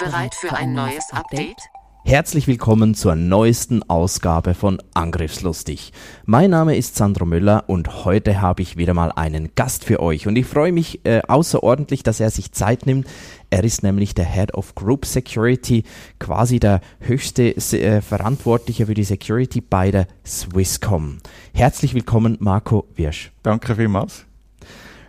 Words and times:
Bereit 0.00 0.34
für 0.34 0.54
ein 0.54 0.72
neues 0.72 1.10
Update? 1.12 1.58
Herzlich 2.06 2.46
willkommen 2.46 2.94
zur 2.94 3.16
neuesten 3.16 3.82
Ausgabe 3.82 4.54
von 4.54 4.82
Angriffslustig. 4.94 5.92
Mein 6.24 6.48
Name 6.48 6.74
ist 6.78 6.96
Sandro 6.96 7.26
Müller 7.26 7.64
und 7.66 8.06
heute 8.06 8.40
habe 8.40 8.62
ich 8.62 8.78
wieder 8.78 8.94
mal 8.94 9.12
einen 9.12 9.54
Gast 9.56 9.84
für 9.84 10.00
euch 10.00 10.26
und 10.26 10.36
ich 10.36 10.46
freue 10.46 10.72
mich 10.72 11.04
äh, 11.04 11.20
außerordentlich, 11.28 12.02
dass 12.02 12.18
er 12.18 12.30
sich 12.30 12.52
Zeit 12.52 12.86
nimmt. 12.86 13.06
Er 13.50 13.62
ist 13.62 13.82
nämlich 13.82 14.14
der 14.14 14.24
Head 14.24 14.54
of 14.54 14.74
Group 14.74 15.04
Security, 15.04 15.84
quasi 16.18 16.58
der 16.58 16.80
höchste 17.00 17.54
äh, 17.54 18.00
Verantwortliche 18.00 18.86
für 18.86 18.94
die 18.94 19.04
Security 19.04 19.60
bei 19.60 19.90
der 19.90 20.06
Swisscom. 20.26 21.18
Herzlich 21.52 21.92
willkommen, 21.92 22.38
Marco 22.40 22.86
Wirsch. 22.96 23.32
Danke 23.42 23.76
vielmals. 23.76 24.24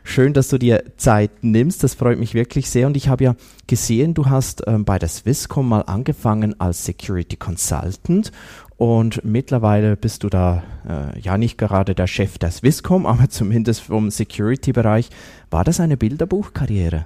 Schön, 0.03 0.33
dass 0.33 0.49
du 0.49 0.57
dir 0.57 0.83
Zeit 0.97 1.31
nimmst. 1.41 1.83
Das 1.83 1.93
freut 1.93 2.19
mich 2.19 2.33
wirklich 2.33 2.69
sehr. 2.69 2.87
Und 2.87 2.97
ich 2.97 3.07
habe 3.07 3.23
ja 3.23 3.35
gesehen, 3.67 4.13
du 4.13 4.25
hast 4.25 4.63
ähm, 4.67 4.83
bei 4.85 4.97
der 4.99 5.09
Swisscom 5.09 5.69
mal 5.69 5.81
angefangen 5.81 6.59
als 6.59 6.85
Security 6.85 7.37
Consultant 7.37 8.31
und 8.81 9.23
mittlerweile 9.23 9.95
bist 9.95 10.23
du 10.23 10.29
da 10.29 10.63
äh, 10.89 11.19
ja 11.19 11.37
nicht 11.37 11.59
gerade 11.59 11.93
der 11.93 12.07
Chef 12.07 12.39
der 12.39 12.49
Swisscom, 12.49 13.05
aber 13.07 13.29
zumindest 13.29 13.81
vom 13.81 14.09
Security-Bereich. 14.09 15.09
War 15.51 15.63
das 15.63 15.79
eine 15.79 15.97
Bilderbuchkarriere? 15.97 17.05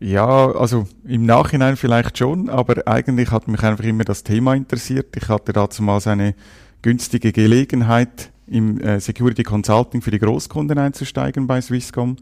Ja, 0.00 0.50
also 0.50 0.88
im 1.06 1.24
Nachhinein 1.24 1.76
vielleicht 1.76 2.18
schon, 2.18 2.48
aber 2.48 2.88
eigentlich 2.88 3.30
hat 3.30 3.46
mich 3.46 3.62
einfach 3.62 3.84
immer 3.84 4.02
das 4.02 4.24
Thema 4.24 4.54
interessiert. 4.54 5.16
Ich 5.16 5.28
hatte 5.28 5.52
dazu 5.52 5.84
mal 5.84 6.00
eine 6.06 6.34
günstige 6.82 7.30
Gelegenheit, 7.30 8.32
im 8.52 8.80
äh, 8.80 9.00
Security 9.00 9.42
Consulting 9.42 10.02
für 10.02 10.10
die 10.10 10.18
Großkunden 10.18 10.78
einzusteigen 10.78 11.46
bei 11.46 11.60
Swisscom. 11.60 12.16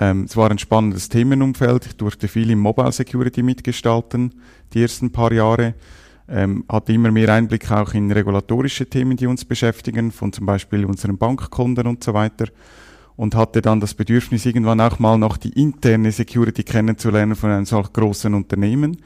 Ähm, 0.00 0.24
es 0.24 0.36
war 0.36 0.50
ein 0.50 0.58
spannendes 0.58 1.08
Themenumfeld. 1.08 1.86
Ich 1.86 1.96
durfte 1.96 2.28
viel 2.28 2.50
im 2.50 2.58
Mobile 2.58 2.92
Security 2.92 3.42
mitgestalten, 3.42 4.34
die 4.72 4.82
ersten 4.82 5.12
paar 5.12 5.32
Jahre. 5.32 5.74
Ähm, 6.28 6.64
hatte 6.68 6.92
immer 6.92 7.10
mehr 7.10 7.28
Einblick 7.28 7.70
auch 7.70 7.92
in 7.94 8.10
regulatorische 8.10 8.86
Themen, 8.86 9.16
die 9.16 9.26
uns 9.26 9.44
beschäftigen, 9.44 10.12
von 10.12 10.32
zum 10.32 10.46
Beispiel 10.46 10.84
unseren 10.84 11.18
Bankkunden 11.18 11.86
und 11.86 12.02
so 12.02 12.14
weiter. 12.14 12.46
Und 13.16 13.34
hatte 13.34 13.60
dann 13.60 13.80
das 13.80 13.92
Bedürfnis, 13.92 14.46
irgendwann 14.46 14.80
auch 14.80 14.98
mal 14.98 15.18
noch 15.18 15.36
die 15.36 15.50
interne 15.60 16.10
Security 16.10 16.62
kennenzulernen 16.62 17.34
von 17.34 17.50
einem 17.50 17.66
solch 17.66 17.92
großen 17.92 18.32
Unternehmen. 18.32 18.96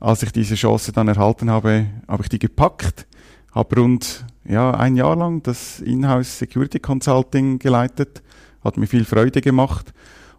Als 0.00 0.22
ich 0.22 0.32
diese 0.32 0.54
Chance 0.54 0.92
dann 0.92 1.08
erhalten 1.08 1.50
habe, 1.50 1.86
habe 2.08 2.22
ich 2.22 2.30
die 2.30 2.38
gepackt 2.38 3.06
habe 3.54 3.76
rund 3.76 4.24
ja, 4.46 4.72
ein 4.72 4.96
Jahr 4.96 5.16
lang 5.16 5.42
das 5.42 5.80
Inhouse 5.80 6.38
Security 6.38 6.78
Consulting 6.80 7.58
geleitet, 7.58 8.22
hat 8.62 8.76
mir 8.76 8.86
viel 8.86 9.04
Freude 9.04 9.40
gemacht 9.40 9.92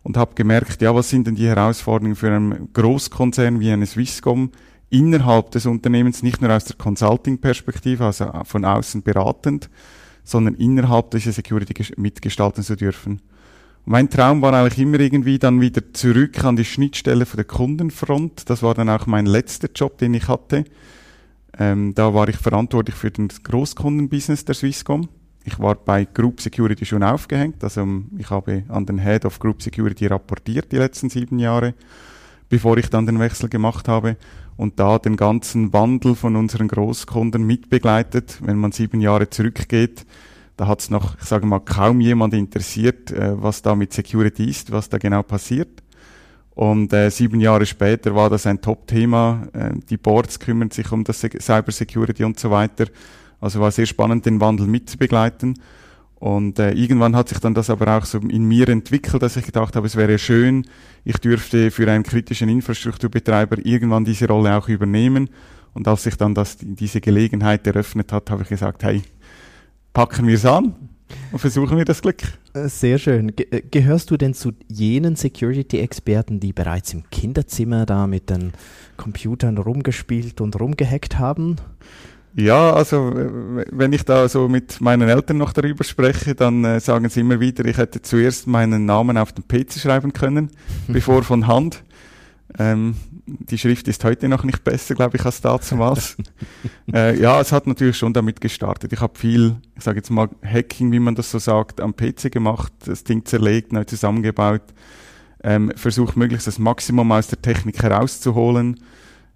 und 0.03 0.17
habe 0.17 0.35
gemerkt, 0.35 0.81
ja, 0.81 0.93
was 0.93 1.09
sind 1.09 1.27
denn 1.27 1.35
die 1.35 1.47
Herausforderungen 1.47 2.15
für 2.15 2.31
einen 2.31 2.71
Großkonzern 2.73 3.59
wie 3.59 3.71
eine 3.71 3.85
Swisscom 3.85 4.51
innerhalb 4.89 5.51
des 5.51 5.65
Unternehmens, 5.65 6.23
nicht 6.23 6.41
nur 6.41 6.51
aus 6.51 6.65
der 6.65 6.75
Consulting-Perspektive, 6.75 8.05
also 8.05 8.31
von 8.43 8.65
außen 8.65 9.01
beratend, 9.01 9.69
sondern 10.23 10.55
innerhalb 10.55 11.11
dieser 11.11 11.31
Security 11.31 11.73
mitgestalten 11.97 12.63
zu 12.63 12.75
dürfen. 12.75 13.21
Und 13.85 13.91
mein 13.91 14.09
Traum 14.09 14.41
war 14.41 14.53
eigentlich 14.53 14.79
immer 14.79 14.99
irgendwie 14.99 15.39
dann 15.39 15.61
wieder 15.61 15.81
zurück 15.93 16.43
an 16.43 16.55
die 16.55 16.65
Schnittstelle 16.65 17.25
von 17.25 17.37
der 17.37 17.45
Kundenfront. 17.45 18.49
Das 18.49 18.63
war 18.63 18.73
dann 18.73 18.89
auch 18.89 19.05
mein 19.05 19.25
letzter 19.25 19.69
Job, 19.73 19.97
den 19.97 20.13
ich 20.13 20.27
hatte. 20.27 20.65
Ähm, 21.57 21.93
da 21.95 22.13
war 22.13 22.27
ich 22.27 22.37
verantwortlich 22.37 22.95
für 22.95 23.11
den 23.11 23.29
Großkundenbusiness 23.29 24.45
der 24.45 24.55
Swisscom. 24.55 25.07
Ich 25.43 25.59
war 25.59 25.75
bei 25.75 26.05
Group 26.05 26.41
Security 26.41 26.85
schon 26.85 27.03
aufgehängt, 27.03 27.63
also 27.63 27.81
ähm, 27.81 28.09
ich 28.17 28.29
habe 28.29 28.63
an 28.67 28.85
den 28.85 28.97
Head 28.97 29.25
of 29.25 29.39
Group 29.39 29.61
Security 29.61 30.07
rapportiert 30.07 30.71
die 30.71 30.77
letzten 30.77 31.09
sieben 31.09 31.37
Jahre, 31.37 31.75
bevor 32.49 32.77
ich 32.77 32.89
dann 32.89 33.05
den 33.05 33.19
Wechsel 33.19 33.47
gemacht 33.47 33.87
habe 33.87 34.17
und 34.57 34.79
da 34.79 34.97
den 34.97 35.17
ganzen 35.17 35.71
Wandel 35.71 36.15
von 36.15 36.35
unseren 36.35 36.67
Großkunden 36.67 37.45
mitbegleitet. 37.45 38.39
Wenn 38.41 38.57
man 38.57 38.71
sieben 38.71 39.01
Jahre 39.01 39.29
zurückgeht, 39.29 40.05
da 40.57 40.67
hat 40.67 40.79
es 40.79 40.89
noch, 40.89 41.15
ich 41.19 41.25
sage 41.25 41.45
mal, 41.45 41.59
kaum 41.59 42.01
jemand 42.01 42.33
interessiert, 42.33 43.11
äh, 43.11 43.41
was 43.41 43.61
da 43.61 43.75
mit 43.75 43.93
Security 43.93 44.49
ist, 44.49 44.71
was 44.71 44.89
da 44.89 44.97
genau 44.97 45.21
passiert. 45.21 45.83
Und 46.55 46.93
äh, 46.93 47.09
sieben 47.11 47.41
Jahre 47.41 47.65
später 47.65 48.15
war 48.15 48.29
das 48.29 48.47
ein 48.47 48.61
Top-Thema. 48.61 49.47
Äh, 49.53 49.71
die 49.89 49.97
Boards 49.97 50.39
kümmern 50.39 50.71
sich 50.71 50.91
um 50.91 51.03
das 51.03 51.19
Cyber 51.19 51.71
Security 51.71 52.23
und 52.23 52.39
so 52.39 52.49
weiter. 52.49 52.85
Also 53.41 53.59
war 53.59 53.71
sehr 53.71 53.85
spannend, 53.85 54.25
den 54.25 54.39
Wandel 54.39 54.65
mitzubegleiten. 54.65 55.59
Und 56.15 56.57
äh, 56.59 56.71
irgendwann 56.71 57.15
hat 57.15 57.29
sich 57.29 57.39
dann 57.39 57.53
das 57.53 57.69
aber 57.69 57.97
auch 57.97 58.05
so 58.05 58.19
in 58.19 58.45
mir 58.45 58.69
entwickelt, 58.69 59.21
dass 59.21 59.35
ich 59.35 59.45
gedacht 59.45 59.75
habe, 59.75 59.85
es 59.85 59.97
wäre 59.97 60.17
schön, 60.17 60.65
ich 61.03 61.17
dürfte 61.17 61.71
für 61.71 61.91
einen 61.91 62.03
kritischen 62.03 62.47
Infrastrukturbetreiber 62.47 63.57
irgendwann 63.63 64.05
diese 64.05 64.27
Rolle 64.27 64.57
auch 64.57 64.69
übernehmen. 64.69 65.29
Und 65.73 65.89
als 65.89 66.03
sich 66.03 66.15
dann 66.15 66.33
das, 66.33 66.57
diese 66.61 67.01
Gelegenheit 67.01 67.67
eröffnet 67.67 68.13
hat, 68.13 68.31
habe 68.31 68.43
ich 68.43 68.49
gesagt, 68.49 68.83
hey, 68.83 69.03
packen 69.91 70.25
wir 70.25 70.35
es 70.35 70.45
an, 70.45 70.73
und 71.31 71.39
versuchen 71.39 71.77
wir 71.77 71.85
das 71.85 72.01
Glück. 72.01 72.23
Äh, 72.55 72.69
sehr 72.69 72.97
schön. 72.97 73.35
Ge 73.35 73.47
äh, 73.51 73.61
gehörst 73.61 74.11
du 74.11 74.17
denn 74.17 74.33
zu 74.33 74.53
jenen 74.67 75.15
Security-Experten, 75.15 76.39
die 76.39 76.53
bereits 76.53 76.93
im 76.93 77.03
Kinderzimmer 77.09 77.85
da 77.85 78.07
mit 78.07 78.29
den 78.29 78.53
Computern 78.97 79.57
rumgespielt 79.57 80.39
und 80.41 80.59
rumgehackt 80.59 81.19
haben? 81.19 81.57
Ja, 82.37 82.73
also 82.73 83.13
wenn 83.71 83.93
ich 83.93 84.03
da 84.03 84.27
so 84.27 84.49
mit 84.49 84.81
meinen 84.81 85.07
Eltern 85.07 85.37
noch 85.37 85.53
darüber 85.53 85.85
spreche, 85.85 86.35
dann 86.35 86.65
äh, 86.65 86.79
sagen 86.81 87.07
sie 87.07 87.21
immer 87.21 87.39
wieder, 87.39 87.63
ich 87.65 87.77
hätte 87.77 88.01
zuerst 88.01 88.45
meinen 88.47 88.85
Namen 88.85 89.17
auf 89.17 89.31
den 89.31 89.47
PC 89.47 89.79
schreiben 89.79 90.11
können, 90.11 90.49
bevor 90.87 91.23
von 91.23 91.47
Hand. 91.47 91.83
Ähm, 92.57 92.95
die 93.25 93.57
Schrift 93.57 93.87
ist 93.87 94.03
heute 94.03 94.29
noch 94.29 94.43
nicht 94.43 94.63
besser, 94.63 94.95
glaube 94.95 95.17
ich, 95.17 95.25
als 95.25 95.41
damals. 95.41 96.15
äh, 96.93 97.19
ja, 97.19 97.41
es 97.41 97.51
hat 97.51 97.65
natürlich 97.67 97.97
schon 97.97 98.13
damit 98.13 98.39
gestartet. 98.39 98.93
Ich 98.93 99.01
habe 99.01 99.17
viel, 99.17 99.57
ich 99.75 99.83
sage 99.83 99.97
jetzt 99.97 100.11
mal, 100.11 100.29
Hacking, 100.43 100.91
wie 100.91 100.99
man 100.99 101.15
das 101.15 101.31
so 101.31 101.39
sagt, 101.39 101.81
am 101.81 101.95
PC 101.95 102.31
gemacht, 102.31 102.71
das 102.85 103.03
Ding 103.03 103.25
zerlegt, 103.25 103.73
neu 103.73 103.83
zusammengebaut, 103.83 104.61
ähm, 105.43 105.71
versucht 105.75 106.17
möglichst 106.17 106.47
das 106.47 106.59
Maximum 106.59 107.11
aus 107.11 107.27
der 107.27 107.41
Technik 107.41 107.81
herauszuholen, 107.81 108.79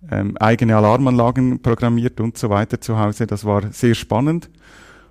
ähm, 0.10 0.38
eigene 0.38 0.78
Alarmanlagen 0.78 1.62
programmiert 1.62 2.22
und 2.22 2.38
so 2.38 2.50
weiter 2.50 2.80
zu 2.80 2.98
Hause. 3.00 3.28
Das 3.28 3.44
war 3.44 3.72
sehr 3.72 3.96
spannend 3.96 4.50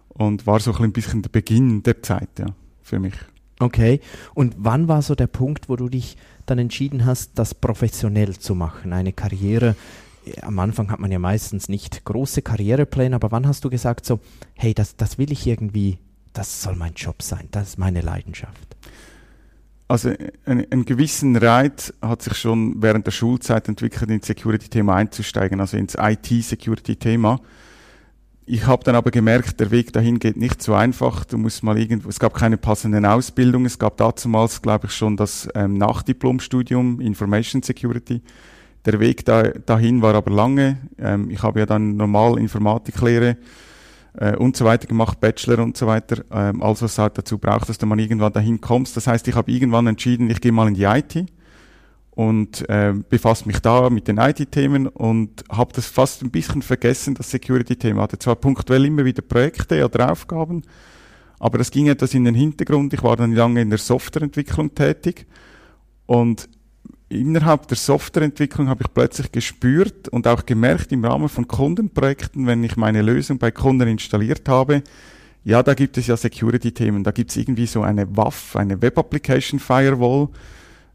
und 0.08 0.46
war 0.46 0.60
so 0.60 0.72
ein 0.74 0.92
bisschen 0.92 1.22
der 1.22 1.30
Beginn 1.30 1.82
der 1.82 2.02
Zeit, 2.02 2.30
ja, 2.38 2.46
für 2.82 3.00
mich. 3.00 3.14
Okay. 3.60 4.00
Und 4.34 4.54
wann 4.58 4.88
war 4.88 5.02
so 5.02 5.14
der 5.14 5.26
Punkt, 5.26 5.68
wo 5.68 5.76
du 5.76 5.88
dich 5.88 6.16
dann 6.50 6.58
entschieden 6.58 7.04
hast, 7.04 7.38
das 7.38 7.54
professionell 7.54 8.36
zu 8.38 8.54
machen, 8.54 8.92
eine 8.92 9.12
Karriere. 9.12 9.76
Am 10.42 10.58
Anfang 10.58 10.90
hat 10.90 11.00
man 11.00 11.10
ja 11.10 11.18
meistens 11.18 11.68
nicht 11.68 12.04
große 12.04 12.42
Karrierepläne, 12.42 13.14
aber 13.16 13.30
wann 13.30 13.46
hast 13.46 13.64
du 13.64 13.70
gesagt 13.70 14.04
so, 14.04 14.20
hey, 14.54 14.74
das, 14.74 14.96
das 14.96 15.18
will 15.18 15.32
ich 15.32 15.46
irgendwie, 15.46 15.98
das 16.32 16.62
soll 16.62 16.76
mein 16.76 16.94
Job 16.94 17.22
sein, 17.22 17.48
das 17.50 17.70
ist 17.70 17.78
meine 17.78 18.00
Leidenschaft? 18.00 18.76
Also 19.88 20.12
einen, 20.44 20.70
einen 20.70 20.84
gewissen 20.84 21.34
Reiz 21.36 21.94
hat 22.02 22.20
sich 22.20 22.34
schon 22.34 22.82
während 22.82 23.06
der 23.06 23.10
Schulzeit 23.10 23.68
entwickelt, 23.68 24.10
ins 24.10 24.26
Security-Thema 24.26 24.94
einzusteigen, 24.94 25.60
also 25.60 25.78
ins 25.78 25.96
IT-Security-Thema. 25.98 27.40
Ich 28.50 28.66
habe 28.66 28.82
dann 28.82 28.94
aber 28.94 29.10
gemerkt, 29.10 29.60
der 29.60 29.70
Weg 29.70 29.92
dahin 29.92 30.18
geht 30.18 30.38
nicht 30.38 30.62
so 30.62 30.72
einfach. 30.72 31.26
Du 31.26 31.36
musst 31.36 31.62
mal 31.62 31.76
irgendwo, 31.76 32.08
es 32.08 32.18
gab 32.18 32.32
keine 32.32 32.56
passenden 32.56 33.04
Ausbildungen. 33.04 33.66
Es 33.66 33.78
gab 33.78 33.98
damals, 33.98 34.62
glaube 34.62 34.86
ich, 34.86 34.92
schon 34.92 35.18
das 35.18 35.46
ähm, 35.54 35.74
Nachdiplomstudium 35.74 36.98
Information 36.98 37.62
Security. 37.62 38.22
Der 38.86 39.00
Weg 39.00 39.26
da, 39.26 39.42
dahin 39.42 40.00
war 40.00 40.14
aber 40.14 40.30
lange. 40.30 40.78
Ähm, 40.96 41.28
ich 41.28 41.42
habe 41.42 41.60
ja 41.60 41.66
dann 41.66 41.96
normal 41.96 42.38
Informatiklehre 42.38 43.36
äh, 44.14 44.34
und 44.34 44.56
so 44.56 44.64
weiter 44.64 44.86
gemacht, 44.86 45.20
Bachelor 45.20 45.62
und 45.62 45.76
so 45.76 45.86
weiter. 45.86 46.24
Ähm, 46.32 46.62
also 46.62 46.86
es 46.86 46.96
halt 46.96 47.18
dazu 47.18 47.36
braucht, 47.36 47.68
dass 47.68 47.76
du 47.76 47.84
mal 47.84 48.00
irgendwann 48.00 48.32
dahin 48.32 48.62
kommst. 48.62 48.96
Das 48.96 49.06
heißt, 49.06 49.28
ich 49.28 49.34
habe 49.34 49.52
irgendwann 49.52 49.86
entschieden, 49.86 50.30
ich 50.30 50.40
gehe 50.40 50.52
mal 50.52 50.68
in 50.68 50.74
die 50.74 50.84
IT 50.84 51.26
und 52.18 52.68
äh, 52.68 52.94
befasse 53.08 53.46
mich 53.46 53.60
da 53.60 53.90
mit 53.90 54.08
den 54.08 54.18
IT-Themen 54.18 54.88
und 54.88 55.44
habe 55.52 55.72
das 55.72 55.86
fast 55.86 56.20
ein 56.20 56.32
bisschen 56.32 56.62
vergessen, 56.62 57.14
das 57.14 57.30
Security-Thema. 57.30 58.02
Hatte 58.02 58.18
zwar 58.18 58.34
punktuell 58.34 58.86
immer 58.86 59.04
wieder 59.04 59.22
Projekte 59.22 59.84
oder 59.84 60.10
Aufgaben, 60.10 60.64
aber 61.38 61.58
das 61.58 61.70
ging 61.70 61.86
etwas 61.86 62.14
in 62.14 62.24
den 62.24 62.34
Hintergrund. 62.34 62.92
Ich 62.92 63.04
war 63.04 63.14
dann 63.14 63.34
lange 63.34 63.60
in 63.60 63.70
der 63.70 63.78
Softwareentwicklung 63.78 64.74
tätig 64.74 65.28
und 66.06 66.48
innerhalb 67.08 67.68
der 67.68 67.76
Softwareentwicklung 67.76 68.68
habe 68.68 68.82
ich 68.82 68.92
plötzlich 68.92 69.30
gespürt 69.30 70.08
und 70.08 70.26
auch 70.26 70.44
gemerkt 70.44 70.90
im 70.90 71.04
Rahmen 71.04 71.28
von 71.28 71.46
Kundenprojekten, 71.46 72.48
wenn 72.48 72.64
ich 72.64 72.76
meine 72.76 73.02
Lösung 73.02 73.38
bei 73.38 73.52
Kunden 73.52 73.86
installiert 73.86 74.48
habe, 74.48 74.82
ja, 75.44 75.62
da 75.62 75.74
gibt 75.74 75.96
es 75.96 76.08
ja 76.08 76.16
Security-Themen, 76.16 77.04
da 77.04 77.12
gibt 77.12 77.30
es 77.30 77.36
irgendwie 77.36 77.66
so 77.66 77.82
eine 77.82 78.16
WAF, 78.16 78.56
eine 78.56 78.82
Web 78.82 78.98
Application 78.98 79.60
Firewall, 79.60 80.30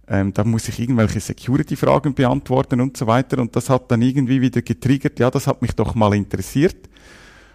ähm, 0.07 0.33
da 0.33 0.44
muss 0.44 0.67
ich 0.67 0.79
irgendwelche 0.79 1.19
Security-Fragen 1.19 2.13
beantworten 2.13 2.81
und 2.81 2.97
so 2.97 3.07
weiter. 3.07 3.39
Und 3.39 3.55
das 3.55 3.69
hat 3.69 3.89
dann 3.91 4.01
irgendwie 4.01 4.41
wieder 4.41 4.61
getriggert, 4.61 5.19
ja, 5.19 5.31
das 5.31 5.47
hat 5.47 5.61
mich 5.61 5.73
doch 5.75 5.95
mal 5.95 6.13
interessiert. 6.13 6.89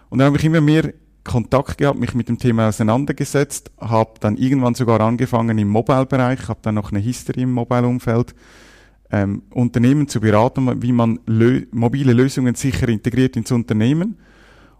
Und 0.08 0.18
dann 0.18 0.28
habe 0.28 0.38
ich 0.38 0.44
immer 0.44 0.60
mehr 0.60 0.92
Kontakt 1.24 1.78
gehabt, 1.78 1.98
mich 1.98 2.14
mit 2.14 2.28
dem 2.28 2.38
Thema 2.38 2.68
auseinandergesetzt, 2.68 3.70
habe 3.78 4.14
dann 4.20 4.36
irgendwann 4.36 4.74
sogar 4.74 5.00
angefangen 5.00 5.58
im 5.58 5.68
Mobile-Bereich, 5.68 6.48
habe 6.48 6.60
dann 6.62 6.76
noch 6.76 6.90
eine 6.90 7.00
History 7.00 7.42
im 7.42 7.52
Mobile-Umfeld, 7.52 8.34
ähm, 9.10 9.42
Unternehmen 9.50 10.08
zu 10.08 10.20
beraten, 10.20 10.82
wie 10.82 10.92
man 10.92 11.20
lö 11.26 11.66
mobile 11.70 12.12
Lösungen 12.12 12.54
sicher 12.54 12.88
integriert 12.88 13.36
ins 13.36 13.52
Unternehmen. 13.52 14.16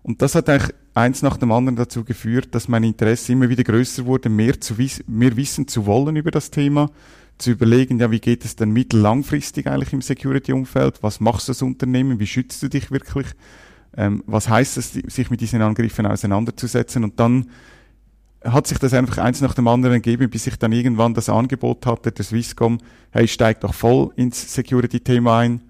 Und 0.02 0.22
das 0.22 0.34
hat 0.34 0.48
eigentlich 0.48 0.74
eins 0.94 1.22
nach 1.22 1.36
dem 1.36 1.52
anderen 1.52 1.76
dazu 1.76 2.04
geführt, 2.04 2.54
dass 2.54 2.68
mein 2.68 2.84
Interesse 2.84 3.32
immer 3.32 3.48
wieder 3.48 3.64
größer 3.64 4.06
wurde, 4.06 4.28
mehr, 4.28 4.60
zu 4.60 4.78
wiss 4.78 5.04
mehr 5.06 5.36
wissen 5.36 5.68
zu 5.68 5.86
wollen 5.86 6.16
über 6.16 6.30
das 6.30 6.50
Thema, 6.50 6.90
zu 7.38 7.52
überlegen, 7.52 8.00
ja, 8.00 8.10
wie 8.10 8.20
geht 8.20 8.44
es 8.44 8.56
denn 8.56 8.70
mittellangfristig 8.70 9.66
eigentlich 9.66 9.92
im 9.92 10.02
Security-Umfeld? 10.02 11.02
Was 11.02 11.20
machst 11.20 11.48
du 11.48 11.52
als 11.52 11.62
Unternehmen? 11.62 12.18
Wie 12.18 12.26
schützt 12.26 12.62
du 12.62 12.68
dich 12.68 12.90
wirklich? 12.90 13.26
ähm, 13.96 14.22
was 14.26 14.48
heißt 14.48 14.76
es, 14.78 14.92
sich 14.92 15.30
mit 15.30 15.40
diesen 15.40 15.62
Angriffen 15.62 16.06
auseinanderzusetzen. 16.06 17.04
Und 17.04 17.18
dann 17.18 17.50
hat 18.44 18.66
sich 18.66 18.78
das 18.78 18.94
einfach 18.94 19.18
eins 19.18 19.40
nach 19.40 19.54
dem 19.54 19.66
anderen 19.66 20.00
gegeben, 20.00 20.30
bis 20.30 20.46
ich 20.46 20.56
dann 20.56 20.72
irgendwann 20.72 21.14
das 21.14 21.28
Angebot 21.28 21.84
hatte, 21.86 22.12
der 22.12 22.24
Swisscom, 22.24 22.78
hey, 23.10 23.26
steig 23.26 23.60
doch 23.60 23.74
voll 23.74 24.12
ins 24.16 24.54
Security-Thema 24.54 25.40
ein. 25.40 25.62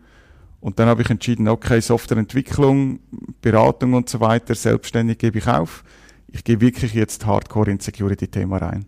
Und 0.61 0.79
dann 0.79 0.89
habe 0.89 1.03
ich 1.03 1.11
entschieden, 1.11 1.49
okay, 1.49 1.81
Softwareentwicklung, 1.81 2.99
Beratung 3.41 3.95
und 3.95 4.09
so 4.09 4.21
weiter, 4.21 4.55
selbstständig 4.55 5.19
gebe 5.19 5.39
ich 5.39 5.47
auf. 5.47 5.85
Ich 6.27 6.45
gehe 6.45 6.61
wirklich 6.61 6.93
jetzt 6.93 7.25
hardcore 7.25 7.71
ins 7.71 7.87
Security-Thema 7.87 8.59
rein. 8.59 8.85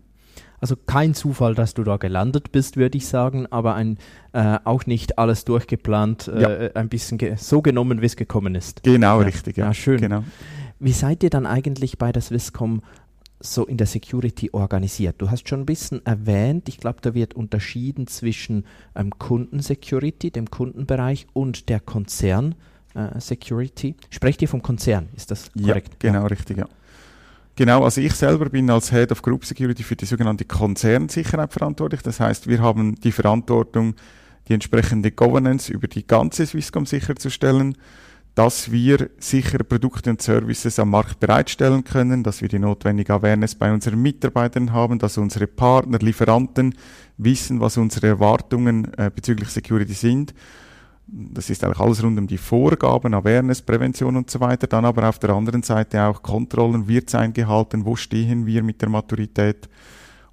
Also 0.61 0.75
kein 0.75 1.15
Zufall, 1.15 1.55
dass 1.55 1.73
du 1.73 1.83
da 1.83 1.97
gelandet 1.97 2.51
bist, 2.51 2.77
würde 2.77 2.95
ich 2.95 3.07
sagen, 3.07 3.47
aber 3.47 3.73
ein, 3.73 3.97
äh, 4.31 4.59
auch 4.63 4.85
nicht 4.85 5.17
alles 5.17 5.43
durchgeplant, 5.43 6.27
äh, 6.27 6.65
ja. 6.65 6.71
ein 6.73 6.87
bisschen 6.87 7.17
ge 7.17 7.35
so 7.35 7.63
genommen, 7.63 8.01
wie 8.01 8.05
es 8.05 8.15
gekommen 8.15 8.53
ist. 8.53 8.83
Genau, 8.83 9.19
ja. 9.19 9.25
richtig. 9.25 9.57
Ja. 9.57 9.65
ja, 9.65 9.73
schön. 9.73 9.99
Genau. 9.99 10.23
Wie 10.79 10.91
seid 10.91 11.23
ihr 11.23 11.31
dann 11.31 11.47
eigentlich 11.47 11.97
bei 11.97 12.11
der 12.11 12.21
Swisscom 12.21 12.83
so 13.39 13.65
in 13.65 13.77
der 13.77 13.87
Security 13.87 14.51
organisiert? 14.53 15.15
Du 15.17 15.31
hast 15.31 15.49
schon 15.49 15.61
ein 15.61 15.65
bisschen 15.65 16.05
erwähnt, 16.05 16.69
ich 16.69 16.77
glaube, 16.77 16.99
da 17.01 17.15
wird 17.15 17.33
unterschieden 17.33 18.05
zwischen 18.05 18.65
ähm, 18.95 19.09
Kundensecurity, 19.17 20.29
dem 20.29 20.51
Kundenbereich 20.51 21.25
und 21.33 21.69
der 21.69 21.79
Konzern. 21.79 22.53
Äh. 22.93 23.19
Sprecht 24.11 24.41
ihr 24.43 24.47
vom 24.47 24.61
Konzern, 24.61 25.09
ist 25.15 25.31
das 25.31 25.51
korrekt? 25.53 26.03
Ja, 26.03 26.11
genau, 26.11 26.27
richtig, 26.27 26.57
ja. 26.57 26.67
Genau, 27.55 27.83
also 27.83 27.99
ich 27.99 28.13
selber 28.13 28.49
bin 28.49 28.69
als 28.69 28.91
Head 28.91 29.11
of 29.11 29.21
Group 29.21 29.45
Security 29.45 29.83
für 29.83 29.95
die 29.95 30.05
sogenannte 30.05 30.45
Konzernsicherheit 30.45 31.51
verantwortlich. 31.51 32.01
Das 32.01 32.19
heißt, 32.19 32.47
wir 32.47 32.61
haben 32.61 32.95
die 32.95 33.11
Verantwortung, 33.11 33.95
die 34.47 34.53
entsprechende 34.53 35.11
Governance 35.11 35.71
über 35.71 35.87
die 35.87 36.07
ganze 36.07 36.45
Swisscom 36.45 36.85
sicherzustellen, 36.85 37.77
dass 38.35 38.71
wir 38.71 39.09
sichere 39.19 39.65
Produkte 39.65 40.09
und 40.09 40.21
Services 40.21 40.79
am 40.79 40.91
Markt 40.91 41.19
bereitstellen 41.19 41.83
können, 41.83 42.23
dass 42.23 42.41
wir 42.41 42.47
die 42.47 42.59
notwendige 42.59 43.13
Awareness 43.13 43.55
bei 43.55 43.73
unseren 43.73 44.01
Mitarbeitern 44.01 44.71
haben, 44.71 44.99
dass 44.99 45.17
unsere 45.17 45.47
Partner, 45.47 45.99
Lieferanten 45.99 46.75
wissen, 47.17 47.59
was 47.59 47.75
unsere 47.75 48.07
Erwartungen 48.07 48.93
äh, 48.97 49.11
bezüglich 49.13 49.49
Security 49.49 49.93
sind 49.93 50.33
das 51.11 51.49
ist 51.49 51.63
eigentlich 51.63 51.79
alles 51.79 52.01
rund 52.03 52.17
um 52.17 52.27
die 52.27 52.37
Vorgaben, 52.37 53.13
Awareness, 53.13 53.61
Prävention 53.61 54.15
und 54.15 54.29
so 54.29 54.39
weiter. 54.39 54.67
Dann 54.67 54.85
aber 54.85 55.09
auf 55.09 55.19
der 55.19 55.31
anderen 55.31 55.61
Seite 55.61 56.03
auch 56.03 56.21
Kontrollen, 56.21 56.87
wird 56.87 57.09
es 57.09 57.15
eingehalten, 57.15 57.85
wo 57.85 57.95
stehen 57.95 58.45
wir 58.45 58.63
mit 58.63 58.81
der 58.81 58.89
Maturität 58.89 59.67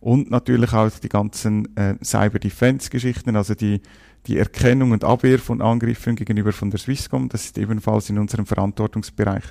und 0.01 0.31
natürlich 0.31 0.73
auch 0.73 0.91
die 0.91 1.09
ganzen 1.09 1.77
äh, 1.77 1.97
Cyber-Defense-Geschichten, 2.03 3.35
also 3.35 3.55
die, 3.55 3.81
die 4.27 4.39
Erkennung 4.39 4.93
und 4.93 5.03
Abwehr 5.03 5.41
von 5.41 5.61
Angriffen 5.61 6.15
gegenüber 6.15 6.53
von 6.53 6.71
der 6.71 6.79
Swisscom, 6.79 7.29
das 7.29 7.47
ist 7.47 7.59
ebenfalls 7.59 8.09
in 8.09 8.19
unserem 8.19 8.47
Verantwortungsbereich. 8.47 9.43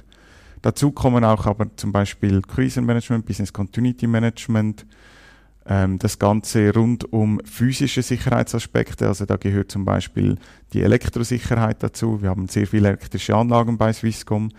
Dazu 0.62 0.92
kommen 0.92 1.24
auch 1.24 1.46
aber 1.46 1.76
zum 1.76 1.92
Beispiel 1.92 2.42
Krisenmanagement, 2.42 3.26
Business 3.26 3.52
Continuity 3.52 4.08
Management, 4.08 4.86
ähm, 5.68 6.00
das 6.00 6.18
Ganze 6.18 6.74
rund 6.74 7.12
um 7.12 7.42
physische 7.44 8.02
Sicherheitsaspekte, 8.02 9.08
also 9.08 9.26
da 9.26 9.36
gehört 9.36 9.72
zum 9.72 9.86
Beispiel 9.86 10.38
die 10.74 10.82
Elektrosicherheit 10.82 11.84
dazu. 11.84 12.22
Wir 12.22 12.30
haben 12.30 12.48
sehr 12.48 12.68
viele 12.68 12.90
elektrische 12.90 13.36
Anlagen 13.36 13.78
bei 13.78 13.92
Swisscom, 13.92 14.50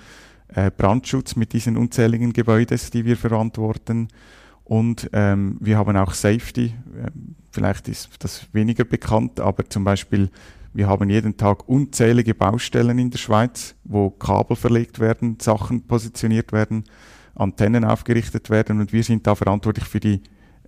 äh, 0.49 0.71
Brandschutz 0.71 1.37
mit 1.37 1.53
diesen 1.53 1.77
unzähligen 1.77 2.33
Gebäuden, 2.33 2.79
die 2.93 3.05
wir 3.05 3.17
verantworten. 3.17 4.09
Und 4.65 5.09
ähm, 5.15 5.57
wir 5.61 5.79
haben 5.79 5.97
auch 5.97 6.13
Safety. 6.13 6.75
Ähm, 6.97 7.35
vielleicht 7.51 7.89
ist 7.89 8.11
das 8.19 8.47
weniger 8.53 8.85
bekannt, 8.85 9.41
aber 9.41 9.69
zum 9.69 9.85
Beispiel 9.85 10.31
wir 10.75 10.87
haben 10.87 11.09
jeden 11.09 11.37
Tag 11.37 11.69
unzählige 11.69 12.35
Baustellen 12.35 12.99
in 12.99 13.11
der 13.11 13.19
Schweiz, 13.19 13.75
wo 13.85 14.11
Kabel 14.11 14.57
verlegt 14.57 15.01
werden, 15.01 15.39
Sachen 15.41 15.87
positioniert 15.87 16.53
werden, 16.53 16.85
Antennen 17.35 17.85
aufgerichtet 17.85 18.51
werden 18.51 18.79
und 18.81 18.93
wir 18.93 19.03
sind 19.03 19.27
da 19.27 19.35
verantwortlich 19.35 19.87
für 19.87 20.01
die 20.01 20.21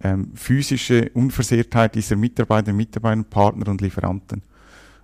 ähm, 0.03 0.33
physische 0.35 1.11
Unversehrtheit 1.15 1.95
dieser 1.95 2.17
Mitarbeiter, 2.17 2.73
Mitarbeiter, 2.73 3.23
Partner 3.25 3.69
und 3.69 3.81
Lieferanten. 3.81 4.43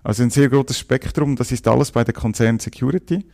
Also 0.02 0.22
ein 0.22 0.30
sehr 0.30 0.48
großes 0.48 0.78
Spektrum, 0.78 1.36
das 1.36 1.52
ist 1.52 1.66
alles 1.66 1.90
bei 1.90 2.04
der 2.04 2.14
Konzern 2.14 2.58
Security. 2.58 3.26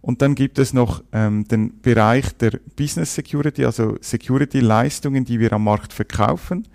Und 0.00 0.20
dann 0.20 0.34
gibt 0.34 0.58
es 0.58 0.72
noch 0.72 1.02
ähm, 1.12 1.48
den 1.48 1.80
Bereich 1.80 2.36
der 2.36 2.60
Business 2.76 3.14
Security, 3.14 3.64
also 3.64 3.96
Security-Leistungen, 4.00 5.24
die 5.24 5.40
wir 5.40 5.52
am 5.54 5.64
Markt 5.64 5.92
verkaufen. 5.92 6.68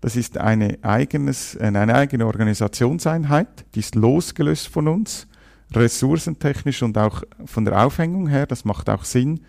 Das 0.00 0.16
ist 0.16 0.38
eine, 0.38 0.78
eigenes, 0.82 1.56
äh, 1.56 1.64
eine 1.64 1.94
eigene 1.94 2.26
Organisationseinheit, 2.26 3.66
die 3.74 3.80
ist 3.80 3.94
losgelöst 3.96 4.68
von 4.68 4.88
uns, 4.88 5.28
ressourcentechnisch 5.74 6.82
und 6.82 6.96
auch 6.96 7.22
von 7.44 7.64
der 7.64 7.84
Aufhängung 7.84 8.28
her. 8.28 8.46
Das 8.46 8.64
macht 8.64 8.88
auch 8.88 9.04
Sinn. 9.04 9.40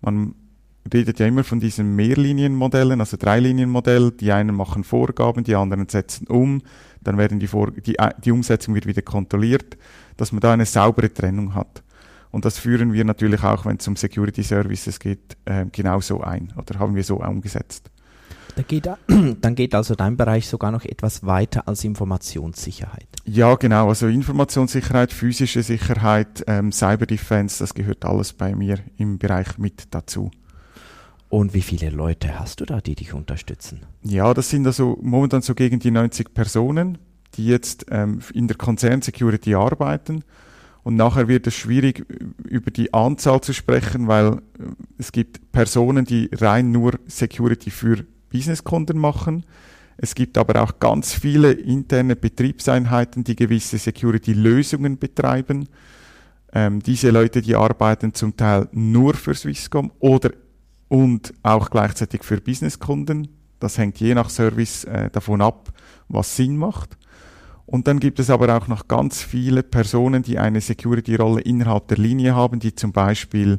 Man 0.00 0.34
redet 0.92 1.18
ja 1.18 1.26
immer 1.26 1.44
von 1.44 1.60
diesen 1.60 1.96
Mehrlinienmodellen, 1.96 3.00
also 3.00 3.16
Dreilinienmodell. 3.16 4.12
Die 4.12 4.32
einen 4.32 4.54
machen 4.54 4.84
Vorgaben, 4.84 5.44
die 5.44 5.54
anderen 5.54 5.88
setzen 5.88 6.26
um, 6.26 6.62
dann 7.02 7.18
werden 7.18 7.38
die, 7.38 7.46
Vor 7.46 7.70
die, 7.70 7.98
äh, 7.98 8.10
die 8.24 8.32
Umsetzung 8.32 8.74
wird 8.74 8.86
wieder 8.86 9.02
kontrolliert, 9.02 9.76
dass 10.16 10.32
man 10.32 10.40
da 10.40 10.52
eine 10.52 10.66
saubere 10.66 11.12
Trennung 11.12 11.54
hat. 11.54 11.82
Und 12.30 12.44
das 12.44 12.58
führen 12.58 12.92
wir 12.92 13.04
natürlich 13.04 13.42
auch, 13.44 13.64
wenn 13.64 13.76
es 13.76 13.88
um 13.88 13.96
Security 13.96 14.42
Services 14.42 14.98
geht, 14.98 15.36
äh, 15.44 15.66
genauso 15.72 16.20
ein 16.20 16.52
oder 16.56 16.78
haben 16.78 16.94
wir 16.94 17.04
so 17.04 17.16
umgesetzt. 17.16 17.90
Da 18.56 18.62
geht, 18.62 18.88
dann 19.40 19.54
geht 19.54 19.74
also 19.74 19.94
dein 19.94 20.16
Bereich 20.16 20.48
sogar 20.48 20.70
noch 20.70 20.84
etwas 20.84 21.24
weiter 21.24 21.68
als 21.68 21.84
Informationssicherheit. 21.84 23.06
Ja, 23.24 23.54
genau. 23.54 23.88
Also 23.88 24.06
Informationssicherheit, 24.06 25.12
physische 25.12 25.62
Sicherheit, 25.62 26.42
ähm, 26.46 26.72
Cyber 26.72 27.06
Defense, 27.06 27.58
das 27.58 27.74
gehört 27.74 28.04
alles 28.04 28.32
bei 28.32 28.54
mir 28.54 28.78
im 28.96 29.18
Bereich 29.18 29.58
mit 29.58 29.94
dazu. 29.94 30.30
Und 31.36 31.52
wie 31.52 31.60
viele 31.60 31.90
Leute 31.90 32.38
hast 32.38 32.62
du 32.62 32.64
da, 32.64 32.80
die 32.80 32.94
dich 32.94 33.12
unterstützen? 33.12 33.80
Ja, 34.02 34.32
das 34.32 34.48
sind 34.48 34.66
also 34.66 34.96
momentan 35.02 35.42
so 35.42 35.54
gegen 35.54 35.78
die 35.78 35.90
90 35.90 36.32
Personen, 36.32 36.96
die 37.34 37.44
jetzt 37.44 37.84
ähm, 37.90 38.20
in 38.32 38.48
der 38.48 38.56
Konzern-Security 38.56 39.54
arbeiten. 39.54 40.24
Und 40.82 40.96
nachher 40.96 41.28
wird 41.28 41.46
es 41.46 41.54
schwierig, 41.54 42.06
über 42.48 42.70
die 42.70 42.94
Anzahl 42.94 43.42
zu 43.42 43.52
sprechen, 43.52 44.08
weil 44.08 44.28
äh, 44.28 44.38
es 44.96 45.12
gibt 45.12 45.52
Personen, 45.52 46.06
die 46.06 46.30
rein 46.32 46.72
nur 46.72 46.92
Security 47.06 47.68
für 47.68 48.06
Businesskunden 48.30 48.98
machen. 48.98 49.44
Es 49.98 50.14
gibt 50.14 50.38
aber 50.38 50.62
auch 50.62 50.80
ganz 50.80 51.12
viele 51.12 51.52
interne 51.52 52.16
Betriebseinheiten, 52.16 53.24
die 53.24 53.36
gewisse 53.36 53.76
Security-Lösungen 53.76 54.96
betreiben. 54.96 55.68
Ähm, 56.54 56.82
diese 56.82 57.10
Leute, 57.10 57.42
die 57.42 57.56
arbeiten 57.56 58.14
zum 58.14 58.38
Teil 58.38 58.68
nur 58.72 59.12
für 59.12 59.34
Swisscom 59.34 59.92
oder 59.98 60.30
und 60.88 61.34
auch 61.42 61.70
gleichzeitig 61.70 62.24
für 62.24 62.40
Businesskunden. 62.40 63.28
Das 63.58 63.78
hängt 63.78 63.98
je 63.98 64.14
nach 64.14 64.30
Service 64.30 64.84
äh, 64.84 65.10
davon 65.10 65.40
ab, 65.40 65.72
was 66.08 66.36
Sinn 66.36 66.56
macht. 66.56 66.96
Und 67.64 67.88
dann 67.88 67.98
gibt 67.98 68.20
es 68.20 68.30
aber 68.30 68.56
auch 68.56 68.68
noch 68.68 68.86
ganz 68.86 69.22
viele 69.22 69.62
Personen, 69.62 70.22
die 70.22 70.38
eine 70.38 70.60
Security-Rolle 70.60 71.40
innerhalb 71.40 71.88
der 71.88 71.98
Linie 71.98 72.34
haben, 72.34 72.60
die 72.60 72.74
zum 72.74 72.92
Beispiel, 72.92 73.58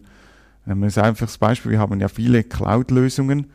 ähm, 0.66 0.84
ein 0.84 0.98
einfaches 0.98 1.38
Beispiel, 1.38 1.72
wir 1.72 1.80
haben 1.80 2.00
ja 2.00 2.08
viele 2.08 2.44
Cloud-Lösungen, 2.44 3.48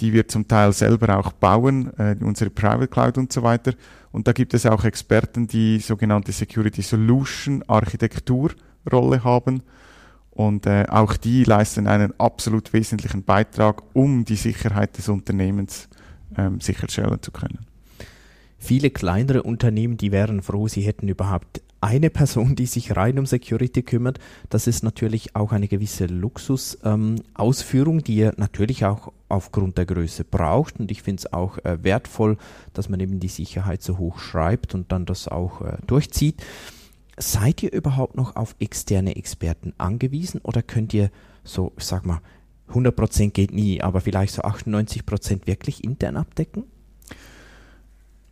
die 0.00 0.12
wir 0.12 0.26
zum 0.26 0.48
Teil 0.48 0.72
selber 0.72 1.16
auch 1.16 1.30
bauen, 1.32 1.96
äh, 1.98 2.16
unsere 2.20 2.50
Private 2.50 2.88
Cloud 2.88 3.18
und 3.18 3.32
so 3.32 3.44
weiter. 3.44 3.74
Und 4.10 4.26
da 4.26 4.32
gibt 4.32 4.54
es 4.54 4.66
auch 4.66 4.84
Experten, 4.84 5.46
die 5.46 5.78
sogenannte 5.78 6.32
Security 6.32 6.82
Solution 6.82 7.62
Architektur 7.68 8.50
Rolle 8.90 9.22
haben 9.22 9.62
und 10.34 10.66
äh, 10.66 10.86
auch 10.88 11.16
die 11.16 11.44
leisten 11.44 11.86
einen 11.86 12.18
absolut 12.18 12.72
wesentlichen 12.72 13.22
Beitrag, 13.22 13.82
um 13.92 14.24
die 14.24 14.36
Sicherheit 14.36 14.98
des 14.98 15.08
Unternehmens 15.08 15.88
ähm, 16.36 16.60
sicherstellen 16.60 17.22
zu 17.22 17.30
können. 17.30 17.60
viele 18.58 18.90
kleinere 18.90 19.42
Unternehmen, 19.42 19.98
die 19.98 20.10
wären 20.10 20.40
froh, 20.40 20.68
sie 20.68 20.80
hätten 20.82 21.06
überhaupt 21.06 21.60
eine 21.84 22.08
Person, 22.08 22.56
die 22.56 22.64
sich 22.64 22.96
rein 22.96 23.18
um 23.18 23.26
Security 23.26 23.82
kümmert. 23.82 24.18
Das 24.48 24.66
ist 24.66 24.82
natürlich 24.82 25.36
auch 25.36 25.52
eine 25.52 25.68
gewisse 25.68 26.06
Luxusausführung, 26.06 27.98
ähm, 27.98 28.04
die 28.04 28.14
ihr 28.16 28.32
natürlich 28.38 28.86
auch 28.86 29.12
aufgrund 29.28 29.76
der 29.76 29.84
Größe 29.84 30.24
braucht. 30.24 30.80
Und 30.80 30.90
ich 30.90 31.02
finde 31.02 31.20
es 31.20 31.32
auch 31.34 31.58
äh, 31.58 31.84
wertvoll, 31.84 32.38
dass 32.72 32.88
man 32.88 33.00
eben 33.00 33.20
die 33.20 33.28
Sicherheit 33.28 33.82
so 33.82 33.98
hoch 33.98 34.18
schreibt 34.18 34.74
und 34.74 34.92
dann 34.92 35.04
das 35.04 35.28
auch 35.28 35.60
äh, 35.60 35.76
durchzieht. 35.86 36.42
Seid 37.18 37.62
ihr 37.62 37.72
überhaupt 37.72 38.16
noch 38.16 38.36
auf 38.36 38.56
externe 38.58 39.16
Experten 39.16 39.72
angewiesen 39.78 40.40
oder 40.42 40.62
könnt 40.62 40.92
ihr 40.94 41.10
so, 41.44 41.72
ich 41.76 41.84
sag 41.84 42.04
mal, 42.04 42.20
100% 42.72 43.30
geht 43.30 43.52
nie, 43.52 43.80
aber 43.82 44.00
vielleicht 44.00 44.34
so 44.34 44.42
98% 44.42 45.46
wirklich 45.46 45.84
intern 45.84 46.16
abdecken? 46.16 46.64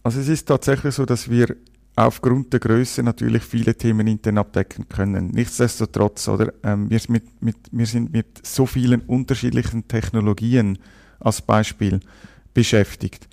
Also 0.03 0.21
es 0.21 0.29
ist 0.29 0.47
tatsächlich 0.47 0.95
so, 0.95 1.05
dass 1.05 1.31
wir 1.31 1.57
aufgrund 1.95 2.53
der 2.53 2.61
Größe 2.61 3.03
natürlich 3.03 3.43
viele 3.43 3.77
Themen 3.77 4.07
intern 4.07 4.39
abdecken 4.39 4.89
können. 4.89 5.29
Nichtsdestotrotz, 5.29 6.27
oder 6.29 6.53
ähm, 6.63 6.91
wir, 6.91 7.01
mit, 7.09 7.43
mit, 7.43 7.57
wir 7.71 7.87
sind 7.87 8.13
mit 8.13 8.45
so 8.45 8.67
vielen 8.67 9.03
unterschiedlichen 9.03 9.87
Technologien 9.87 10.79
als 11.21 11.43
Beispiel 11.43 12.01
beschäftigt, 12.55 13.29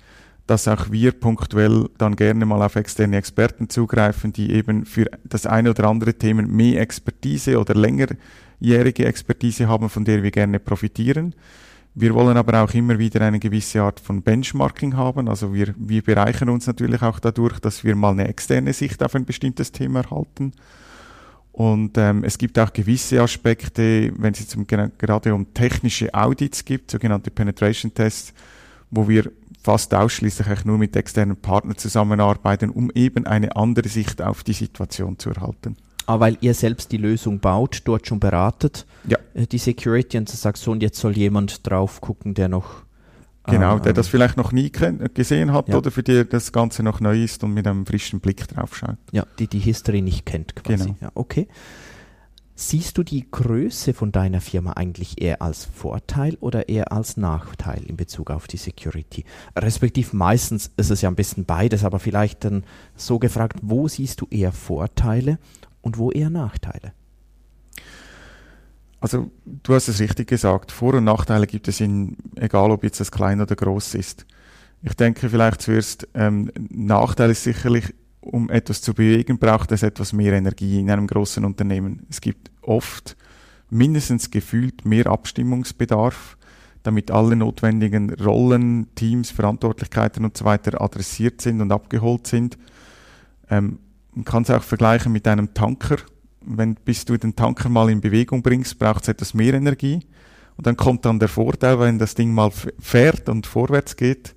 dass 0.50 0.66
auch 0.66 0.90
wir 0.90 1.12
punktuell 1.12 1.88
dann 1.96 2.16
gerne 2.16 2.44
mal 2.44 2.60
auf 2.60 2.74
externe 2.74 3.16
Experten 3.16 3.68
zugreifen, 3.68 4.32
die 4.32 4.50
eben 4.50 4.84
für 4.84 5.06
das 5.22 5.46
eine 5.46 5.70
oder 5.70 5.84
andere 5.84 6.14
Thema 6.14 6.42
mehr 6.42 6.80
Expertise 6.80 7.56
oder 7.56 7.74
längerjährige 7.74 9.04
Expertise 9.04 9.68
haben, 9.68 9.88
von 9.88 10.04
der 10.04 10.24
wir 10.24 10.32
gerne 10.32 10.58
profitieren. 10.58 11.36
Wir 11.94 12.14
wollen 12.14 12.36
aber 12.36 12.64
auch 12.64 12.74
immer 12.74 12.98
wieder 12.98 13.20
eine 13.20 13.38
gewisse 13.38 13.80
Art 13.82 14.00
von 14.00 14.22
Benchmarking 14.22 14.96
haben. 14.96 15.28
Also 15.28 15.54
wir, 15.54 15.72
wir 15.78 16.02
bereichern 16.02 16.48
uns 16.48 16.66
natürlich 16.66 17.00
auch 17.00 17.20
dadurch, 17.20 17.60
dass 17.60 17.84
wir 17.84 17.94
mal 17.94 18.10
eine 18.10 18.26
externe 18.26 18.72
Sicht 18.72 19.04
auf 19.04 19.14
ein 19.14 19.24
bestimmtes 19.24 19.70
Thema 19.70 20.00
erhalten. 20.00 20.52
Und 21.52 21.96
ähm, 21.96 22.24
es 22.24 22.38
gibt 22.38 22.58
auch 22.58 22.72
gewisse 22.72 23.22
Aspekte, 23.22 24.12
wenn 24.16 24.32
es 24.32 24.40
jetzt 24.40 24.56
um, 24.56 24.66
gerade 24.66 25.32
um 25.32 25.54
technische 25.54 26.12
Audits 26.12 26.64
gibt, 26.64 26.90
sogenannte 26.90 27.30
Penetration 27.30 27.94
Tests, 27.94 28.34
wo 28.90 29.08
wir 29.08 29.30
fast 29.62 29.94
ausschließlich 29.94 30.46
eigentlich 30.46 30.64
nur 30.64 30.78
mit 30.78 30.96
externen 30.96 31.36
Partnern 31.36 31.76
zusammenarbeiten, 31.76 32.70
um 32.70 32.90
eben 32.94 33.26
eine 33.26 33.56
andere 33.56 33.88
Sicht 33.88 34.22
auf 34.22 34.42
die 34.42 34.52
Situation 34.52 35.18
zu 35.18 35.30
erhalten. 35.30 35.76
Aber 36.06 36.24
ah, 36.24 36.26
weil 36.26 36.38
ihr 36.40 36.54
selbst 36.54 36.90
die 36.90 36.96
Lösung 36.96 37.38
baut, 37.38 37.82
dort 37.84 38.06
schon 38.06 38.18
beratet, 38.18 38.84
ja. 39.06 39.16
Äh, 39.34 39.46
die 39.46 39.58
Security 39.58 40.18
und 40.18 40.28
sagt 40.28 40.58
so, 40.58 40.72
und 40.72 40.82
jetzt 40.82 40.98
soll 40.98 41.16
jemand 41.16 41.68
drauf 41.68 42.00
gucken, 42.00 42.34
der 42.34 42.48
noch 42.48 42.82
Genau, 43.46 43.78
der 43.78 43.92
das 43.92 44.08
vielleicht 44.08 44.36
noch 44.36 44.52
nie 44.52 44.70
gesehen 44.70 45.52
hat 45.52 45.68
ja. 45.68 45.76
oder 45.76 45.90
für 45.90 46.02
die 46.02 46.28
das 46.28 46.52
Ganze 46.52 46.82
noch 46.82 47.00
neu 47.00 47.22
ist 47.22 47.42
und 47.42 47.54
mit 47.54 47.66
einem 47.66 47.86
frischen 47.86 48.20
Blick 48.20 48.46
drauf 48.48 48.76
schaut. 48.76 48.96
Ja, 49.12 49.24
die 49.38 49.46
die 49.46 49.58
History 49.58 50.02
nicht 50.02 50.26
kennt 50.26 50.54
quasi. 50.54 50.84
Genau. 50.84 50.96
Ja, 51.00 51.10
okay. 51.14 51.48
Siehst 52.62 52.98
du 52.98 53.02
die 53.02 53.26
Größe 53.30 53.94
von 53.94 54.12
deiner 54.12 54.42
Firma 54.42 54.74
eigentlich 54.74 55.18
eher 55.22 55.40
als 55.40 55.64
Vorteil 55.64 56.36
oder 56.40 56.68
eher 56.68 56.92
als 56.92 57.16
Nachteil 57.16 57.82
in 57.84 57.96
Bezug 57.96 58.30
auf 58.30 58.46
die 58.48 58.58
Security? 58.58 59.24
Respektiv 59.56 60.12
meistens 60.12 60.70
ist 60.76 60.90
es 60.90 61.00
ja 61.00 61.08
ein 61.08 61.16
bisschen 61.16 61.46
beides, 61.46 61.84
aber 61.84 61.98
vielleicht 61.98 62.44
dann 62.44 62.64
so 62.96 63.18
gefragt, 63.18 63.60
wo 63.62 63.88
siehst 63.88 64.20
du 64.20 64.26
eher 64.30 64.52
Vorteile 64.52 65.38
und 65.80 65.96
wo 65.96 66.10
eher 66.10 66.28
Nachteile? 66.28 66.92
Also 69.00 69.30
du 69.46 69.74
hast 69.74 69.88
es 69.88 69.98
richtig 69.98 70.28
gesagt, 70.28 70.70
Vor- 70.70 70.94
und 70.94 71.04
Nachteile 71.04 71.46
gibt 71.46 71.66
es 71.66 71.80
in, 71.80 72.18
egal 72.36 72.70
ob 72.72 72.84
jetzt 72.84 73.00
das 73.00 73.10
klein 73.10 73.40
oder 73.40 73.56
groß 73.56 73.94
ist. 73.94 74.26
Ich 74.82 74.92
denke 74.92 75.30
vielleicht 75.30 75.62
zuerst, 75.62 76.06
ähm, 76.12 76.52
Nachteil 76.68 77.30
ist 77.30 77.42
sicherlich, 77.42 77.94
um 78.20 78.50
etwas 78.50 78.82
zu 78.82 78.92
bewegen, 78.92 79.38
braucht 79.38 79.72
es 79.72 79.82
etwas 79.82 80.12
mehr 80.12 80.34
Energie 80.34 80.78
in 80.78 80.90
einem 80.90 81.06
großen 81.06 81.42
Unternehmen. 81.42 82.06
Es 82.10 82.20
gibt 82.20 82.49
oft 82.62 83.16
mindestens 83.70 84.30
gefühlt 84.30 84.84
mehr 84.84 85.06
Abstimmungsbedarf, 85.06 86.36
damit 86.82 87.10
alle 87.10 87.36
notwendigen 87.36 88.12
Rollen, 88.14 88.88
Teams, 88.94 89.30
Verantwortlichkeiten 89.30 90.24
und 90.24 90.36
so 90.36 90.44
weiter 90.44 90.80
adressiert 90.80 91.40
sind 91.40 91.60
und 91.60 91.72
abgeholt 91.72 92.26
sind. 92.26 92.58
Ähm, 93.48 93.78
man 94.12 94.24
kann 94.24 94.42
es 94.42 94.50
auch 94.50 94.62
vergleichen 94.62 95.12
mit 95.12 95.28
einem 95.28 95.54
Tanker. 95.54 95.96
Wenn, 96.42 96.74
bis 96.74 97.04
du 97.04 97.16
den 97.16 97.36
Tanker 97.36 97.68
mal 97.68 97.90
in 97.90 98.00
Bewegung 98.00 98.42
bringst, 98.42 98.78
braucht 98.78 99.02
es 99.02 99.08
etwas 99.08 99.34
mehr 99.34 99.54
Energie. 99.54 100.00
Und 100.56 100.66
dann 100.66 100.76
kommt 100.76 101.04
dann 101.04 101.18
der 101.18 101.28
Vorteil, 101.28 101.78
wenn 101.80 101.98
das 101.98 102.14
Ding 102.14 102.32
mal 102.32 102.50
fährt 102.50 103.28
und 103.28 103.46
vorwärts 103.46 103.96
geht, 103.96 104.34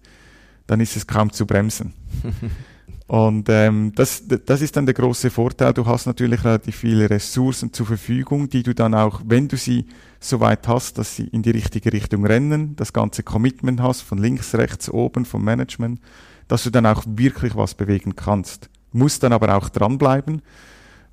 dann 0.67 0.79
ist 0.79 0.95
es 0.95 1.07
kaum 1.07 1.31
zu 1.31 1.45
bremsen. 1.45 1.93
und 3.07 3.47
ähm, 3.49 3.91
das, 3.95 4.23
das 4.27 4.61
ist 4.61 4.75
dann 4.77 4.85
der 4.85 4.95
große 4.95 5.29
Vorteil. 5.29 5.73
Du 5.73 5.85
hast 5.85 6.05
natürlich 6.05 6.43
relativ 6.43 6.77
viele 6.77 7.09
Ressourcen 7.09 7.73
zur 7.73 7.85
Verfügung, 7.85 8.49
die 8.49 8.63
du 8.63 8.73
dann 8.73 8.93
auch, 8.93 9.21
wenn 9.25 9.47
du 9.47 9.57
sie 9.57 9.87
so 10.19 10.39
weit 10.39 10.67
hast, 10.67 10.97
dass 10.97 11.15
sie 11.15 11.27
in 11.27 11.43
die 11.43 11.51
richtige 11.51 11.91
Richtung 11.91 12.25
rennen, 12.25 12.75
das 12.75 12.93
ganze 12.93 13.23
Commitment 13.23 13.81
hast, 13.81 14.01
von 14.01 14.17
links, 14.17 14.55
rechts, 14.55 14.89
oben, 14.89 15.25
vom 15.25 15.43
Management, 15.43 15.99
dass 16.47 16.63
du 16.63 16.69
dann 16.69 16.85
auch 16.85 17.03
wirklich 17.07 17.55
was 17.55 17.75
bewegen 17.75 18.15
kannst 18.15 18.69
muss 18.93 19.19
dann 19.19 19.33
aber 19.33 19.55
auch 19.55 19.69
dranbleiben, 19.69 20.41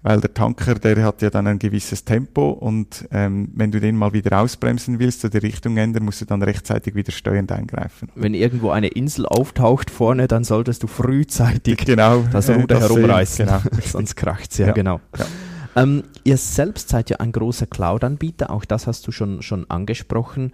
weil 0.02 0.20
der 0.20 0.32
Tanker, 0.32 0.76
der 0.76 1.02
hat 1.04 1.20
ja 1.20 1.30
dann 1.30 1.46
ein 1.46 1.58
gewisses 1.58 2.04
Tempo 2.04 2.50
und 2.50 3.06
ähm, 3.10 3.50
wenn 3.54 3.70
du 3.70 3.80
den 3.80 3.96
mal 3.96 4.12
wieder 4.12 4.40
ausbremsen 4.40 4.98
willst 4.98 5.24
oder 5.24 5.40
die 5.40 5.46
Richtung 5.46 5.76
ändern, 5.76 6.04
musst 6.04 6.22
du 6.22 6.24
dann 6.24 6.42
rechtzeitig 6.42 6.94
wieder 6.94 7.12
steuernd 7.12 7.52
eingreifen. 7.52 8.08
Wenn 8.14 8.34
irgendwo 8.34 8.70
eine 8.70 8.88
Insel 8.88 9.26
auftaucht 9.26 9.90
vorne, 9.90 10.26
dann 10.26 10.44
solltest 10.44 10.82
du 10.82 10.86
frühzeitig 10.86 11.76
genau, 11.84 12.24
das 12.32 12.48
Ruder 12.48 12.76
äh, 12.78 12.80
herumreißen, 12.80 13.46
genau. 13.46 13.60
sonst 13.84 14.16
kracht's 14.16 14.58
ja, 14.58 14.68
ja 14.68 14.72
genau. 14.72 15.00
Ja. 15.18 15.26
Ähm, 15.76 16.02
ihr 16.24 16.36
selbst 16.36 16.88
seid 16.88 17.10
ja 17.10 17.18
ein 17.18 17.32
großer 17.32 17.66
Cloud-Anbieter, 17.66 18.50
auch 18.50 18.64
das 18.64 18.86
hast 18.86 19.06
du 19.06 19.12
schon, 19.12 19.42
schon 19.42 19.68
angesprochen. 19.70 20.52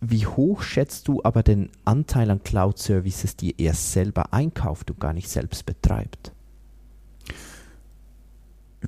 Wie 0.00 0.26
hoch 0.26 0.62
schätzt 0.62 1.08
du 1.08 1.22
aber 1.22 1.42
den 1.42 1.70
Anteil 1.84 2.30
an 2.30 2.42
Cloud-Services, 2.42 3.36
die 3.36 3.54
er 3.58 3.74
selber 3.74 4.32
einkauft 4.32 4.90
und 4.90 5.00
gar 5.00 5.12
nicht 5.12 5.28
selbst 5.28 5.64
betreibt? 5.66 6.33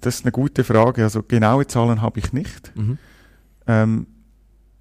Das 0.00 0.16
ist 0.16 0.24
eine 0.24 0.32
gute 0.32 0.64
Frage. 0.64 1.02
Also 1.02 1.22
genaue 1.22 1.66
Zahlen 1.66 2.02
habe 2.02 2.18
ich 2.18 2.32
nicht. 2.32 2.72
Mhm. 2.76 2.98
Ähm, 3.66 4.06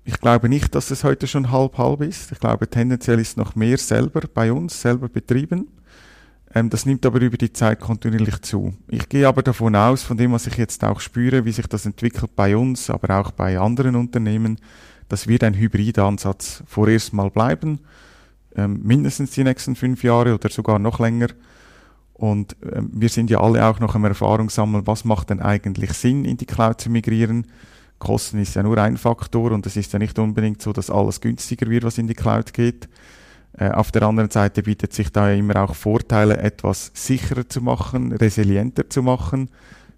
ich 0.04 0.20
glaube 0.20 0.50
nicht, 0.50 0.76
dass 0.76 0.92
es 0.92 1.04
heute 1.04 1.26
schon 1.26 1.52
halb-halb 1.52 2.02
ist. 2.02 2.32
Ich 2.32 2.40
glaube, 2.40 2.70
tendenziell 2.70 3.20
ist 3.20 3.38
noch 3.38 3.56
mehr 3.56 3.78
selber 3.78 4.22
bei 4.32 4.52
uns, 4.52 4.80
selber 4.80 5.10
betrieben. 5.10 5.68
Ähm, 6.54 6.70
das 6.70 6.86
nimmt 6.86 7.06
aber 7.06 7.20
über 7.22 7.38
die 7.38 7.52
Zeit 7.52 7.80
kontinuierlich 7.80 8.42
zu. 8.42 8.74
Ich 8.88 9.10
gehe 9.10 9.28
aber 9.28 9.42
davon 9.42 9.76
aus, 9.76 10.04
von 10.04 10.18
dem, 10.18 10.32
was 10.32 10.48
ich 10.48 10.58
jetzt 10.58 10.84
auch 10.84 11.00
spüre, 11.00 11.44
wie 11.44 11.52
sich 11.52 11.68
das 11.68 11.86
entwickelt 11.86 12.36
bei 12.36 12.56
uns, 12.56 12.90
aber 12.90 13.20
auch 13.20 13.32
bei 13.32 13.60
anderen 13.60 13.96
Unternehmen, 13.96 14.58
das 15.10 15.28
wird 15.28 15.44
ein 15.44 15.54
Hybridansatz 15.54 16.64
vorerst 16.66 17.14
mal 17.14 17.30
bleiben. 17.30 17.80
Ähm, 18.56 18.80
mindestens 18.84 19.32
die 19.32 19.44
nächsten 19.44 19.76
fünf 19.76 20.04
Jahre 20.04 20.34
oder 20.34 20.50
sogar 20.50 20.80
noch 20.80 21.00
länger. 21.00 21.28
Und 22.16 22.56
ähm, 22.72 22.90
wir 22.94 23.10
sind 23.10 23.30
ja 23.30 23.42
alle 23.42 23.66
auch 23.66 23.80
noch 23.82 23.94
am 23.94 24.06
Erfahrung 24.06 24.50
sammeln, 24.50 24.88
was 24.88 25.04
macht 25.04 25.30
denn 25.30 25.42
eigentlich 25.42 25.92
Sinn, 25.94 26.24
in 26.24 26.38
die 26.38 26.46
Cloud 26.46 26.80
zu 26.80 26.90
migrieren. 26.90 27.46
Kosten 28.00 28.40
ist 28.40 28.56
ja 28.56 28.64
nur 28.64 28.78
ein 28.78 28.98
Faktor 28.98 29.52
und 29.52 29.66
es 29.66 29.76
ist 29.76 29.92
ja 29.92 30.00
nicht 30.00 30.18
unbedingt 30.18 30.62
so, 30.62 30.72
dass 30.72 30.90
alles 30.90 31.20
günstiger 31.20 31.70
wird, 31.70 31.84
was 31.84 31.98
in 31.98 32.08
die 32.08 32.14
Cloud 32.14 32.54
geht. 32.54 32.88
Äh, 33.58 33.70
auf 33.72 33.92
der 33.92 34.04
anderen 34.04 34.30
Seite 34.30 34.64
bietet 34.64 34.94
sich 34.94 35.12
da 35.12 35.30
ja 35.30 35.36
immer 35.36 35.58
auch 35.58 35.76
Vorteile, 35.76 36.38
etwas 36.38 36.92
sicherer 36.94 37.50
zu 37.50 37.62
machen, 37.62 38.14
resilienter 38.14 38.90
zu 38.90 39.04
machen. 39.04 39.50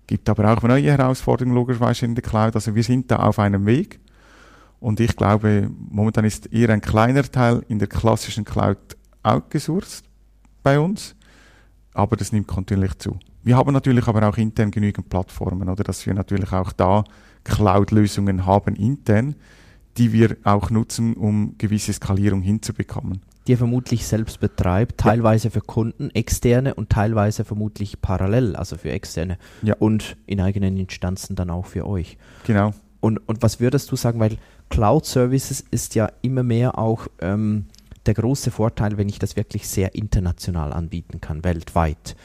Gibt 0.07 0.27
aber 0.27 0.51
auch 0.51 0.63
neue 0.63 0.91
Herausforderungen 0.91 1.55
logischerweise 1.55 2.05
in 2.05 2.15
der 2.15 2.23
Cloud. 2.23 2.55
Also 2.55 2.73
wir 2.73 2.83
sind 2.83 3.11
da 3.11 3.17
auf 3.17 3.37
einem 3.37 3.67
Weg. 3.67 3.99
Und 4.79 4.99
ich 4.99 5.15
glaube, 5.15 5.69
momentan 5.89 6.25
ist 6.25 6.51
eher 6.51 6.69
ein 6.69 6.81
kleiner 6.81 7.23
Teil 7.23 7.63
in 7.67 7.77
der 7.77 7.87
klassischen 7.87 8.45
Cloud 8.45 8.77
outgesourced 9.21 10.03
bei 10.63 10.79
uns 10.79 11.16
aber 11.97 12.15
das 12.15 12.31
nimmt 12.31 12.47
kontinuierlich 12.47 12.97
zu. 12.97 13.17
Wir 13.43 13.57
haben 13.57 13.73
natürlich 13.73 14.07
aber 14.07 14.27
auch 14.27 14.37
intern 14.37 14.71
genügend 14.71 15.09
Plattformen, 15.09 15.69
oder 15.69 15.83
dass 15.83 16.05
wir 16.05 16.13
natürlich 16.13 16.51
auch 16.51 16.71
da 16.71 17.03
Cloud-Lösungen 17.43 18.45
haben 18.45 18.75
intern, 18.75 19.35
die 19.97 20.13
wir 20.13 20.37
auch 20.43 20.69
nutzen, 20.69 21.15
um 21.15 21.55
gewisse 21.57 21.93
Skalierung 21.93 22.41
hinzubekommen. 22.41 23.21
Die 23.47 23.53
ihr 23.53 23.57
vermutlich 23.57 24.05
selbst 24.05 24.41
betreibt, 24.41 24.97
teilweise 24.97 25.49
für 25.49 25.61
Kunden, 25.61 26.09
externe 26.11 26.73
und 26.73 26.89
teilweise 26.89 27.45
vermutlich 27.45 28.01
parallel, 28.01 28.55
also 28.57 28.75
für 28.75 28.91
externe 28.91 29.37
ja. 29.61 29.73
und 29.79 30.17
in 30.25 30.41
eigenen 30.41 30.75
Instanzen 30.75 31.35
dann 31.37 31.49
auch 31.49 31.65
für 31.65 31.87
euch. 31.87 32.17
Genau. 32.45 32.73
Und, 32.99 33.19
und 33.29 33.41
was 33.41 33.61
würdest 33.61 33.89
du 33.91 33.95
sagen, 33.95 34.19
weil 34.19 34.37
Cloud 34.69 35.05
Services 35.05 35.63
ist 35.71 35.95
ja 35.95 36.11
immer 36.21 36.43
mehr 36.43 36.77
auch 36.77 37.07
ähm, 37.21 37.67
der 38.07 38.13
große 38.13 38.51
Vorteil, 38.51 38.97
wenn 38.97 39.09
ich 39.09 39.19
das 39.19 39.35
wirklich 39.35 39.67
sehr 39.67 39.95
international 39.95 40.73
anbieten 40.73 41.21
kann, 41.21 41.43
weltweit. 41.43 42.15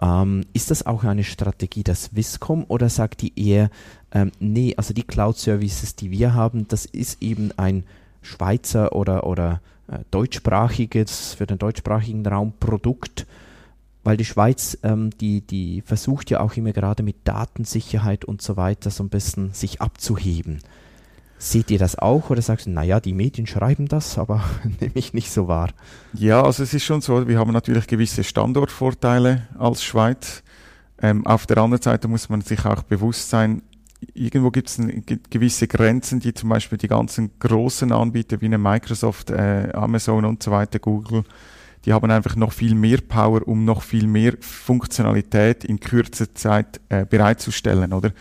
Ähm, 0.00 0.44
ist 0.52 0.70
das 0.70 0.86
auch 0.86 1.04
eine 1.04 1.24
Strategie 1.24 1.84
der 1.84 1.94
Swisscom 1.94 2.64
oder 2.68 2.88
sagt 2.88 3.22
die 3.22 3.38
eher, 3.38 3.70
ähm, 4.12 4.32
nee, 4.40 4.74
also 4.76 4.94
die 4.94 5.02
Cloud-Services, 5.02 5.96
die 5.96 6.10
wir 6.10 6.34
haben, 6.34 6.66
das 6.68 6.86
ist 6.86 7.22
eben 7.22 7.52
ein 7.56 7.84
Schweizer 8.22 8.94
oder, 8.94 9.26
oder 9.26 9.60
äh, 9.88 9.98
deutschsprachiges, 10.10 11.34
für 11.34 11.46
den 11.46 11.58
deutschsprachigen 11.58 12.26
Raum 12.26 12.54
Produkt 12.58 13.26
weil 14.04 14.18
die 14.18 14.24
Schweiz, 14.24 14.78
ähm, 14.82 15.10
die, 15.18 15.40
die 15.40 15.80
versucht 15.80 16.30
ja 16.30 16.40
auch 16.40 16.56
immer 16.56 16.72
gerade 16.72 17.02
mit 17.02 17.16
Datensicherheit 17.24 18.24
und 18.24 18.42
so 18.42 18.56
weiter 18.56 18.90
so 18.90 19.02
ein 19.02 19.08
bisschen 19.08 19.52
sich 19.52 19.80
abzuheben. 19.80 20.60
Seht 21.44 21.70
ihr 21.70 21.78
das 21.78 21.98
auch 21.98 22.30
oder 22.30 22.40
sagst 22.40 22.64
du, 22.64 22.70
naja, 22.70 23.00
die 23.00 23.12
Medien 23.12 23.46
schreiben 23.46 23.86
das, 23.86 24.16
aber 24.16 24.42
nehme 24.80 24.94
ich 24.94 25.12
nicht 25.12 25.30
so 25.30 25.46
wahr? 25.46 25.68
Ja, 26.14 26.42
also 26.42 26.62
es 26.62 26.72
ist 26.72 26.84
schon 26.84 27.02
so, 27.02 27.28
wir 27.28 27.38
haben 27.38 27.52
natürlich 27.52 27.86
gewisse 27.86 28.24
Standortvorteile 28.24 29.46
als 29.58 29.84
Schweiz. 29.84 30.42
Ähm, 31.02 31.26
auf 31.26 31.44
der 31.44 31.58
anderen 31.58 31.82
Seite 31.82 32.08
muss 32.08 32.30
man 32.30 32.40
sich 32.40 32.64
auch 32.64 32.82
bewusst 32.84 33.28
sein, 33.28 33.60
irgendwo 34.14 34.50
gibt 34.50 34.70
es 34.70 34.80
gewisse 35.28 35.68
Grenzen, 35.68 36.18
die 36.18 36.32
zum 36.32 36.48
Beispiel 36.48 36.78
die 36.78 36.88
ganzen 36.88 37.30
großen 37.38 37.92
Anbieter 37.92 38.40
wie 38.40 38.46
eine 38.46 38.56
Microsoft, 38.56 39.28
äh, 39.28 39.68
Amazon 39.74 40.24
und 40.24 40.42
so 40.42 40.50
weiter, 40.50 40.78
Google, 40.78 41.24
die 41.84 41.92
haben 41.92 42.10
einfach 42.10 42.36
noch 42.36 42.54
viel 42.54 42.74
mehr 42.74 43.02
Power, 43.06 43.46
um 43.46 43.66
noch 43.66 43.82
viel 43.82 44.06
mehr 44.06 44.32
Funktionalität 44.40 45.62
in 45.62 45.78
kürzer 45.78 46.34
Zeit 46.34 46.80
äh, 46.88 47.04
bereitzustellen, 47.04 47.92
oder? 47.92 48.12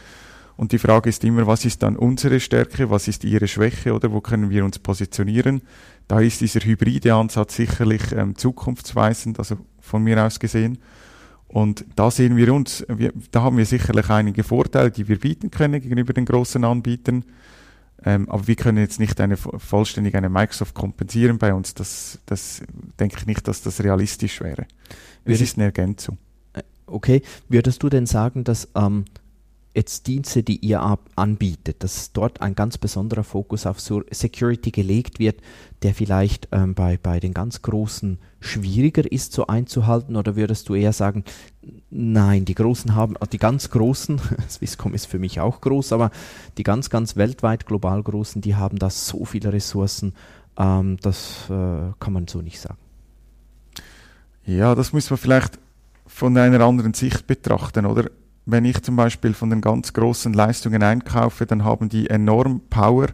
Und 0.55 0.72
die 0.72 0.77
Frage 0.77 1.10
ist 1.10 1.24
immer, 1.24 1.48
was 1.48 1.65
ist 1.65 1.81
dann 1.83 1.95
unsere 1.95 2.39
Stärke, 2.39 2.89
was 2.89 3.07
ist 3.07 3.24
ihre 3.24 3.48
Schwäche 3.48 3.93
oder 3.93 4.12
wo 4.12 4.22
können 4.22 4.50
wir 4.50 4.63
uns 4.63 4.79
positionieren? 4.79 5.62
Da 6.07 6.19
ist 6.19 6.41
dieser 6.41 6.60
hybride 6.60 7.15
Ansatz 7.15 7.55
sicherlich 7.55 8.12
ähm, 8.12 8.36
zukunftsweisend, 8.36 9.39
also 9.39 9.57
von 9.79 10.03
mir 10.03 10.24
aus 10.24 10.39
gesehen. 10.39 10.77
Und 11.48 11.86
da 11.95 12.10
sehen 12.12 12.36
wir 12.36 12.53
uns, 12.53 12.86
wir, 12.88 13.13
da 13.31 13.43
haben 13.43 13.57
wir 13.57 13.65
sicherlich 13.65 14.10
einige 14.10 14.43
Vorteile, 14.43 14.91
die 14.91 15.07
wir 15.07 15.19
bieten 15.19 15.51
können 15.51 15.81
gegenüber 15.81 16.13
den 16.13 16.25
großen 16.25 16.63
Anbietern. 16.63 17.25
Ähm, 18.05 18.29
aber 18.29 18.48
wir 18.48 18.55
können 18.55 18.79
jetzt 18.79 19.00
nicht 19.00 19.22
eine 19.22 19.38
vollständig 19.38 20.15
eine 20.15 20.29
Microsoft 20.29 20.74
kompensieren 20.74 21.38
bei 21.38 21.53
uns. 21.53 21.74
Das, 21.74 22.19
das 22.25 22.62
denke 23.00 23.17
ich 23.19 23.25
nicht, 23.25 23.48
dass 23.48 23.62
das 23.62 23.83
realistisch 23.83 24.41
wäre. 24.41 24.65
Es 25.25 25.41
ist 25.41 25.57
eine 25.57 25.65
Ergänzung. 25.65 26.17
Äh, 26.53 26.63
okay, 26.86 27.22
würdest 27.50 27.81
du 27.83 27.89
denn 27.89 28.05
sagen, 28.05 28.43
dass 28.43 28.67
ähm, 28.75 29.05
jetzt 29.73 30.07
Dienste, 30.07 30.43
die 30.43 30.57
ihr 30.57 30.97
anbietet, 31.15 31.83
dass 31.83 32.11
dort 32.11 32.41
ein 32.41 32.55
ganz 32.55 32.77
besonderer 32.77 33.23
Fokus 33.23 33.65
auf 33.65 33.79
Security 33.79 34.71
gelegt 34.71 35.19
wird, 35.19 35.41
der 35.81 35.95
vielleicht 35.95 36.47
ähm, 36.51 36.75
bei, 36.75 36.97
bei 37.01 37.19
den 37.19 37.33
ganz 37.33 37.61
Großen 37.61 38.19
schwieriger 38.39 39.11
ist 39.11 39.33
so 39.33 39.47
einzuhalten? 39.47 40.15
Oder 40.15 40.35
würdest 40.35 40.69
du 40.69 40.75
eher 40.75 40.93
sagen, 40.93 41.23
nein, 41.89 42.45
die 42.45 42.55
Großen 42.55 42.93
haben, 42.93 43.15
die 43.31 43.37
ganz 43.39 43.71
Großen, 43.71 44.21
Swisscom 44.49 44.93
ist 44.93 45.07
für 45.07 45.19
mich 45.19 45.39
auch 45.39 45.61
groß, 45.61 45.93
aber 45.93 46.11
die 46.57 46.63
ganz, 46.63 46.89
ganz 46.89 47.15
weltweit 47.15 47.65
global 47.65 48.03
Großen, 48.03 48.41
die 48.41 48.55
haben 48.55 48.77
da 48.77 48.89
so 48.89 49.25
viele 49.25 49.51
Ressourcen, 49.51 50.13
ähm, 50.57 50.97
das 51.01 51.49
äh, 51.49 51.93
kann 51.99 52.13
man 52.13 52.27
so 52.27 52.41
nicht 52.41 52.59
sagen. 52.59 52.77
Ja, 54.45 54.75
das 54.75 54.93
muss 54.93 55.09
man 55.09 55.17
vielleicht 55.17 55.57
von 56.05 56.37
einer 56.37 56.61
anderen 56.61 56.93
Sicht 56.93 57.25
betrachten, 57.25 57.85
oder? 57.85 58.11
Wenn 58.45 58.65
ich 58.65 58.81
zum 58.81 58.95
Beispiel 58.95 59.33
von 59.33 59.50
den 59.50 59.62
ganz 59.62 59.93
großen 59.93 60.33
Leistungen 60.33 60.83
einkaufe, 60.83 61.45
dann 61.45 61.63
haben 61.63 61.89
die 61.89 62.09
enorm 62.09 62.62
Power, 62.69 63.07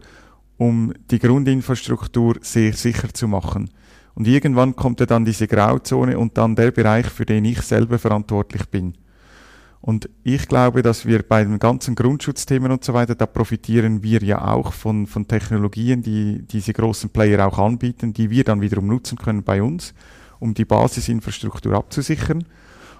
um 0.58 0.94
die 1.12 1.20
Grundinfrastruktur 1.20 2.36
sehr 2.42 2.74
sicher 2.74 3.14
zu 3.14 3.28
machen. 3.28 3.70
Und 4.16 4.28
irgendwann 4.28 4.76
kommt 4.76 5.00
ja 5.00 5.06
dann 5.06 5.24
diese 5.24 5.48
Grauzone 5.48 6.18
und 6.18 6.38
dann 6.38 6.56
der 6.56 6.72
Bereich, 6.72 7.06
für 7.06 7.26
den 7.26 7.46
ich 7.46 7.62
selber 7.62 8.00
verantwortlich 8.00 8.68
bin. 8.70 8.96
Und 9.82 10.10
ich 10.24 10.48
glaube, 10.48 10.82
dass 10.82 11.06
wir 11.06 11.24
bei 11.24 11.44
den 11.44 11.58
ganzen 11.58 11.96
Grundschutzthemen 11.96 12.72
und 12.72 12.84
so 12.84 12.94
weiter, 12.94 13.16
da 13.16 13.26
profitieren 13.26 14.04
wir 14.04 14.22
ja 14.22 14.46
auch 14.46 14.74
von, 14.74 15.08
von 15.08 15.28
Technologien, 15.28 16.02
die 16.02 16.46
diese 16.46 16.74
großen 16.74 17.12
Player 17.12 17.48
auch 17.48 17.60
anbieten, 17.60 18.14
die 18.14 18.30
wir 18.30 18.44
dann 18.44 18.60
wiederum 18.60 18.88
nutzen 18.88 19.18
können 19.18 19.44
bei 19.44 19.64
uns, 19.64 19.94
um 20.40 20.54
die 20.54 20.66
Basisinfrastruktur 20.66 21.76
abzusichern. 21.76 22.44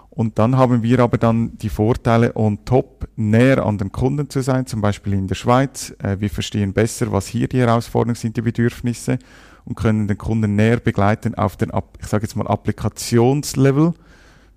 Und 0.10 0.40
dann 0.40 0.58
haben 0.58 0.84
wir 0.84 1.00
aber 1.00 1.18
dann 1.18 1.58
die 1.58 1.70
Vorteile 1.70 2.36
on 2.36 2.66
top 2.66 3.08
näher 3.16 3.66
an 3.66 3.78
den 3.78 3.92
Kunden 3.92 4.30
zu 4.30 4.42
sein, 4.42 4.66
zum 4.66 4.82
Beispiel 4.82 5.14
in 5.14 5.28
der 5.28 5.36
Schweiz. 5.36 5.96
Äh, 6.00 6.20
wir 6.20 6.30
verstehen 6.30 6.74
besser, 6.74 7.12
was 7.12 7.28
hier 7.28 7.48
die 7.48 7.60
Herausforderungen 7.60 8.16
sind, 8.16 8.36
die 8.36 8.42
Bedürfnisse 8.42 9.20
und 9.66 9.76
können 9.76 10.08
den 10.08 10.18
Kunden 10.18 10.56
näher 10.56 10.80
begleiten 10.80 11.36
auf 11.36 11.56
den, 11.56 11.72
ich 12.00 12.08
sage 12.08 12.24
jetzt 12.24 12.36
mal, 12.36 12.48
Applikationslevel, 12.48 13.94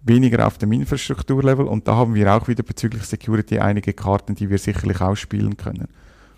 weniger 0.02 0.46
auf 0.46 0.58
dem 0.58 0.72
Infrastrukturlevel. 0.72 1.66
Und 1.66 1.86
da 1.86 1.96
haben 1.96 2.14
wir 2.14 2.34
auch 2.34 2.48
wieder 2.48 2.62
bezüglich 2.62 3.04
Security 3.04 3.58
einige 3.58 3.92
Karten, 3.92 4.34
die 4.34 4.48
wir 4.48 4.58
sicherlich 4.58 5.00
ausspielen 5.00 5.56
können. 5.56 5.88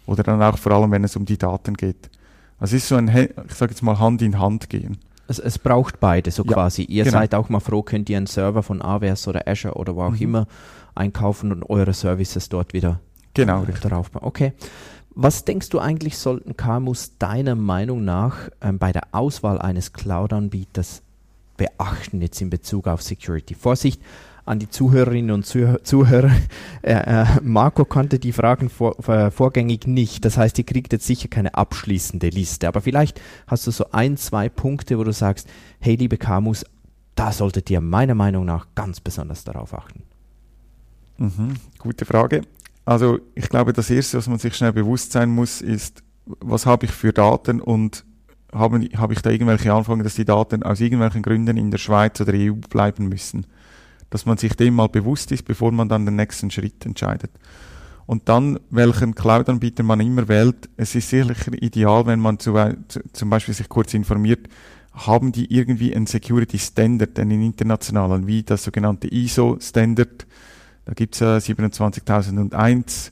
Oder 0.06 0.22
dann 0.22 0.42
auch 0.42 0.58
vor 0.58 0.72
allem, 0.72 0.90
wenn 0.90 1.04
es 1.04 1.16
um 1.16 1.24
die 1.24 1.38
Daten 1.38 1.74
geht. 1.74 2.10
Also 2.58 2.76
es 2.76 2.82
ist 2.82 2.88
so 2.88 2.96
ein, 2.96 3.08
ich 3.08 3.54
sage 3.54 3.72
jetzt 3.72 3.82
mal, 3.82 3.98
Hand 3.98 4.22
in 4.22 4.38
Hand 4.38 4.68
gehen. 4.68 4.98
Es, 5.26 5.38
es 5.38 5.58
braucht 5.58 6.00
beide, 6.00 6.30
so 6.30 6.44
ja, 6.44 6.52
quasi. 6.52 6.82
Ihr 6.82 7.04
genau. 7.04 7.18
seid 7.18 7.34
auch 7.34 7.48
mal 7.48 7.60
froh, 7.60 7.82
könnt 7.82 8.10
ihr 8.10 8.16
einen 8.16 8.26
Server 8.26 8.62
von 8.62 8.82
AWS 8.82 9.28
oder 9.28 9.48
Azure 9.48 9.74
oder 9.74 9.96
wo 9.96 10.02
auch 10.02 10.10
mhm. 10.10 10.22
immer 10.22 10.46
einkaufen 10.94 11.52
und 11.52 11.62
eure 11.64 11.92
Services 11.92 12.48
dort 12.48 12.72
wieder 12.72 13.00
genau, 13.32 13.64
darauf 13.82 14.10
bauen. 14.10 14.24
Okay. 14.24 14.52
Was 15.16 15.44
denkst 15.44 15.68
du 15.68 15.78
eigentlich, 15.78 16.18
sollten 16.18 16.56
KMUs 16.56 17.18
deiner 17.18 17.54
Meinung 17.54 18.04
nach 18.04 18.50
ähm, 18.60 18.78
bei 18.78 18.92
der 18.92 19.02
Auswahl 19.12 19.60
eines 19.60 19.92
Cloud-Anbieters 19.92 21.02
beachten 21.56 22.20
jetzt 22.20 22.40
in 22.42 22.50
Bezug 22.50 22.88
auf 22.88 23.00
Security? 23.00 23.54
Vorsicht, 23.54 24.02
an 24.44 24.58
die 24.58 24.68
Zuhörerinnen 24.68 25.30
und 25.30 25.46
Zuhörer. 25.46 26.30
Äh, 26.82 27.22
äh, 27.22 27.26
Marco 27.42 27.86
konnte 27.86 28.18
die 28.18 28.32
Fragen 28.32 28.68
vor, 28.68 28.98
äh, 29.08 29.30
vorgängig 29.30 29.86
nicht. 29.86 30.24
Das 30.26 30.36
heißt, 30.36 30.58
ihr 30.58 30.64
kriegt 30.64 30.92
jetzt 30.92 31.06
sicher 31.06 31.28
keine 31.28 31.54
abschließende 31.54 32.28
Liste. 32.28 32.68
Aber 32.68 32.82
vielleicht 32.82 33.22
hast 33.46 33.66
du 33.66 33.70
so 33.70 33.86
ein, 33.92 34.18
zwei 34.18 34.50
Punkte, 34.50 34.98
wo 34.98 35.04
du 35.04 35.12
sagst, 35.12 35.48
hey, 35.80 35.96
liebe 35.96 36.18
Kamus, 36.18 36.66
da 37.14 37.32
solltet 37.32 37.70
ihr 37.70 37.80
meiner 37.80 38.14
Meinung 38.14 38.44
nach 38.44 38.66
ganz 38.74 39.00
besonders 39.00 39.44
darauf 39.44 39.72
achten. 39.72 40.02
Mhm, 41.16 41.54
gute 41.78 42.04
Frage. 42.04 42.42
Also 42.84 43.20
ich 43.34 43.48
glaube, 43.48 43.72
das 43.72 43.88
Erste, 43.88 44.18
was 44.18 44.28
man 44.28 44.38
sich 44.38 44.54
schnell 44.54 44.74
bewusst 44.74 45.12
sein 45.12 45.30
muss, 45.30 45.62
ist, 45.62 46.02
was 46.26 46.66
habe 46.66 46.84
ich 46.84 46.92
für 46.92 47.14
Daten 47.14 47.62
und 47.62 48.04
habe, 48.52 48.86
habe 48.96 49.14
ich 49.14 49.22
da 49.22 49.30
irgendwelche 49.30 49.72
Anforderungen, 49.72 50.04
dass 50.04 50.16
die 50.16 50.26
Daten 50.26 50.62
aus 50.62 50.80
irgendwelchen 50.80 51.22
Gründen 51.22 51.56
in 51.56 51.70
der 51.70 51.78
Schweiz 51.78 52.20
oder 52.20 52.34
EU 52.34 52.52
bleiben 52.68 53.08
müssen 53.08 53.46
dass 54.14 54.26
man 54.26 54.36
sich 54.36 54.54
dem 54.54 54.74
mal 54.74 54.86
bewusst 54.86 55.32
ist, 55.32 55.44
bevor 55.44 55.72
man 55.72 55.88
dann 55.88 56.06
den 56.06 56.14
nächsten 56.14 56.48
Schritt 56.48 56.86
entscheidet. 56.86 57.32
Und 58.06 58.28
dann, 58.28 58.60
welchen 58.70 59.16
Cloud-Anbieter 59.16 59.82
man 59.82 59.98
immer 59.98 60.28
wählt, 60.28 60.68
es 60.76 60.94
ist 60.94 61.08
sicher 61.08 61.34
ideal, 61.60 62.06
wenn 62.06 62.20
man 62.20 62.38
zu, 62.38 62.54
zu, 62.86 63.00
zum 63.12 63.28
Beispiel 63.28 63.54
sich 63.54 63.68
kurz 63.68 63.92
informiert, 63.92 64.46
haben 64.92 65.32
die 65.32 65.52
irgendwie 65.52 65.96
einen 65.96 66.06
Security 66.06 66.60
Standard, 66.60 67.18
einen 67.18 67.42
internationalen, 67.42 68.28
wie 68.28 68.44
das 68.44 68.62
sogenannte 68.62 69.12
ISO 69.12 69.58
Standard, 69.60 70.28
da 70.84 70.92
gibt's 70.92 71.18
ja 71.18 71.40
27001, 71.40 73.10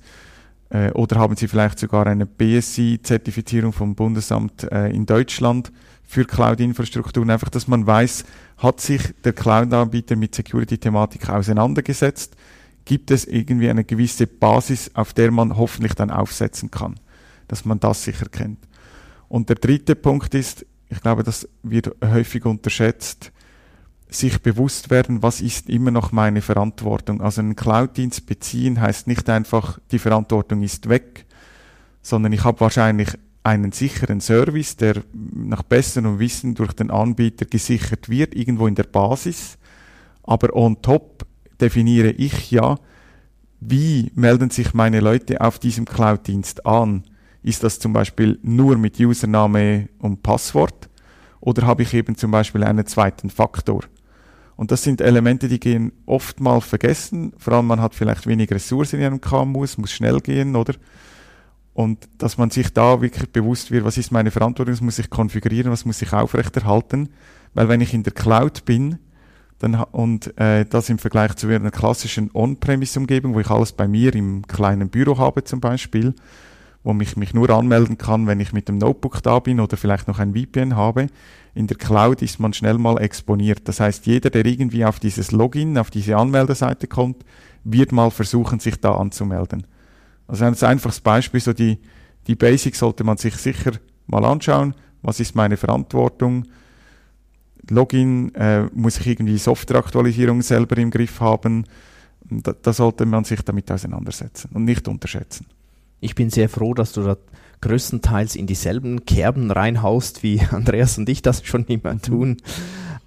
äh, 0.70 0.92
oder 0.92 1.16
haben 1.16 1.34
sie 1.34 1.48
vielleicht 1.48 1.80
sogar 1.80 2.06
eine 2.06 2.26
BSI-Zertifizierung 2.26 3.72
vom 3.72 3.96
Bundesamt 3.96 4.70
äh, 4.70 4.90
in 4.90 5.04
Deutschland 5.04 5.72
für 6.12 6.26
Cloud-Infrastrukturen, 6.26 7.30
einfach, 7.30 7.48
dass 7.48 7.68
man 7.68 7.86
weiß, 7.86 8.24
hat 8.58 8.82
sich 8.82 9.00
der 9.24 9.32
Cloud-Anbieter 9.32 10.14
mit 10.14 10.34
Security-Thematik 10.34 11.30
auseinandergesetzt? 11.30 12.36
Gibt 12.84 13.10
es 13.10 13.24
irgendwie 13.24 13.70
eine 13.70 13.82
gewisse 13.82 14.26
Basis, 14.26 14.90
auf 14.92 15.14
der 15.14 15.30
man 15.30 15.56
hoffentlich 15.56 15.94
dann 15.94 16.10
aufsetzen 16.10 16.70
kann, 16.70 17.00
dass 17.48 17.64
man 17.64 17.80
das 17.80 18.04
sicher 18.04 18.26
kennt? 18.26 18.58
Und 19.30 19.48
der 19.48 19.56
dritte 19.56 19.96
Punkt 19.96 20.34
ist, 20.34 20.66
ich 20.90 21.00
glaube, 21.00 21.22
das 21.22 21.48
wird 21.62 21.90
häufig 22.04 22.44
unterschätzt, 22.44 23.32
sich 24.10 24.42
bewusst 24.42 24.90
werden, 24.90 25.22
was 25.22 25.40
ist 25.40 25.70
immer 25.70 25.92
noch 25.92 26.12
meine 26.12 26.42
Verantwortung. 26.42 27.22
Also 27.22 27.40
einen 27.40 27.56
Cloud-Dienst 27.56 28.26
beziehen 28.26 28.82
heißt 28.82 29.06
nicht 29.06 29.30
einfach, 29.30 29.78
die 29.90 29.98
Verantwortung 29.98 30.62
ist 30.62 30.90
weg, 30.90 31.24
sondern 32.02 32.34
ich 32.34 32.44
habe 32.44 32.60
wahrscheinlich 32.60 33.16
einen 33.44 33.72
sicheren 33.72 34.20
Service, 34.20 34.76
der 34.76 35.02
nach 35.12 35.62
besserem 35.62 36.18
Wissen 36.18 36.54
durch 36.54 36.72
den 36.72 36.90
Anbieter 36.90 37.44
gesichert 37.44 38.08
wird, 38.08 38.34
irgendwo 38.34 38.66
in 38.66 38.74
der 38.74 38.84
Basis. 38.84 39.58
Aber 40.22 40.54
on 40.54 40.80
top 40.80 41.26
definiere 41.60 42.10
ich 42.10 42.50
ja, 42.50 42.78
wie 43.60 44.10
melden 44.14 44.50
sich 44.50 44.74
meine 44.74 45.00
Leute 45.00 45.40
auf 45.40 45.58
diesem 45.58 45.84
Cloud-Dienst 45.84 46.66
an? 46.66 47.04
Ist 47.42 47.62
das 47.62 47.78
zum 47.78 47.92
Beispiel 47.92 48.38
nur 48.42 48.76
mit 48.76 48.98
Username 48.98 49.88
und 49.98 50.22
Passwort? 50.22 50.88
Oder 51.40 51.66
habe 51.66 51.82
ich 51.82 51.94
eben 51.94 52.16
zum 52.16 52.30
Beispiel 52.30 52.62
einen 52.62 52.86
zweiten 52.86 53.30
Faktor? 53.30 53.82
Und 54.56 54.70
das 54.70 54.82
sind 54.82 55.00
Elemente, 55.00 55.48
die 55.48 55.58
gehen 55.58 55.92
oft 56.06 56.40
mal 56.40 56.60
vergessen. 56.60 57.32
Vor 57.36 57.54
allem 57.54 57.66
man 57.66 57.80
hat 57.80 57.94
vielleicht 57.94 58.26
weniger 58.26 58.54
Ressourcen 58.54 59.00
in 59.00 59.06
einem 59.06 59.20
KMU, 59.20 59.64
es 59.64 59.78
muss 59.78 59.90
schnell 59.90 60.20
gehen, 60.20 60.54
oder? 60.54 60.74
Und 61.74 62.08
dass 62.18 62.36
man 62.36 62.50
sich 62.50 62.72
da 62.72 63.00
wirklich 63.00 63.30
bewusst 63.30 63.70
wird, 63.70 63.84
was 63.84 63.96
ist 63.96 64.12
meine 64.12 64.30
Verantwortung, 64.30 64.74
was 64.74 64.80
muss 64.82 64.98
ich 64.98 65.08
konfigurieren, 65.08 65.72
was 65.72 65.84
muss 65.84 66.02
ich 66.02 66.12
aufrechterhalten. 66.12 67.08
Weil 67.54 67.68
wenn 67.68 67.80
ich 67.80 67.94
in 67.94 68.02
der 68.02 68.12
Cloud 68.12 68.64
bin, 68.64 68.98
dann, 69.58 69.74
und 69.74 70.36
äh, 70.38 70.66
das 70.66 70.90
im 70.90 70.98
Vergleich 70.98 71.36
zu 71.36 71.48
einer 71.48 71.70
klassischen 71.70 72.30
On-Premise-Umgebung, 72.34 73.34
wo 73.34 73.40
ich 73.40 73.48
alles 73.48 73.72
bei 73.72 73.86
mir 73.86 74.14
im 74.14 74.46
kleinen 74.46 74.90
Büro 74.90 75.18
habe 75.18 75.44
zum 75.44 75.60
Beispiel, 75.60 76.14
wo 76.82 76.92
ich 77.00 77.16
mich 77.16 77.32
nur 77.32 77.48
anmelden 77.50 77.96
kann, 77.96 78.26
wenn 78.26 78.40
ich 78.40 78.52
mit 78.52 78.68
dem 78.68 78.78
Notebook 78.78 79.22
da 79.22 79.38
bin 79.38 79.60
oder 79.60 79.76
vielleicht 79.76 80.08
noch 80.08 80.18
ein 80.18 80.34
VPN 80.34 80.74
habe. 80.74 81.06
In 81.54 81.68
der 81.68 81.76
Cloud 81.76 82.22
ist 82.22 82.40
man 82.40 82.52
schnell 82.52 82.76
mal 82.76 82.98
exponiert. 82.98 83.68
Das 83.68 83.78
heißt, 83.78 84.06
jeder, 84.06 84.30
der 84.30 84.44
irgendwie 84.44 84.84
auf 84.84 84.98
dieses 84.98 85.30
Login, 85.30 85.78
auf 85.78 85.90
diese 85.90 86.16
Anmeldeseite 86.16 86.88
kommt, 86.88 87.24
wird 87.62 87.92
mal 87.92 88.10
versuchen, 88.10 88.58
sich 88.58 88.80
da 88.80 88.96
anzumelden. 88.96 89.66
Also 90.26 90.44
ein 90.44 90.60
einfaches 90.62 91.00
Beispiel, 91.00 91.40
so 91.40 91.52
die, 91.52 91.78
die 92.26 92.34
Basics 92.34 92.78
sollte 92.78 93.04
man 93.04 93.16
sich 93.16 93.34
sicher 93.36 93.72
mal 94.06 94.24
anschauen. 94.24 94.74
Was 95.02 95.20
ist 95.20 95.34
meine 95.34 95.56
Verantwortung? 95.56 96.46
Login, 97.68 98.34
äh, 98.34 98.64
muss 98.72 98.98
ich 98.98 99.06
irgendwie 99.06 99.38
Softwareaktualisierung 99.38 100.42
selber 100.42 100.76
im 100.78 100.90
Griff 100.90 101.20
haben? 101.20 101.64
Da, 102.24 102.54
da 102.60 102.72
sollte 102.72 103.04
man 103.06 103.24
sich 103.24 103.42
damit 103.42 103.70
auseinandersetzen 103.70 104.50
und 104.54 104.64
nicht 104.64 104.88
unterschätzen. 104.88 105.46
Ich 106.00 106.14
bin 106.14 106.30
sehr 106.30 106.48
froh, 106.48 106.74
dass 106.74 106.92
du 106.92 107.02
da 107.02 107.16
größtenteils 107.60 108.36
in 108.36 108.46
dieselben 108.46 109.06
Kerben 109.06 109.50
reinhaust, 109.50 110.22
wie 110.22 110.40
Andreas 110.50 110.98
und 110.98 111.08
ich 111.08 111.22
das 111.22 111.44
schon 111.46 111.64
immer 111.66 111.94
mhm. 111.94 112.02
tun. 112.02 112.36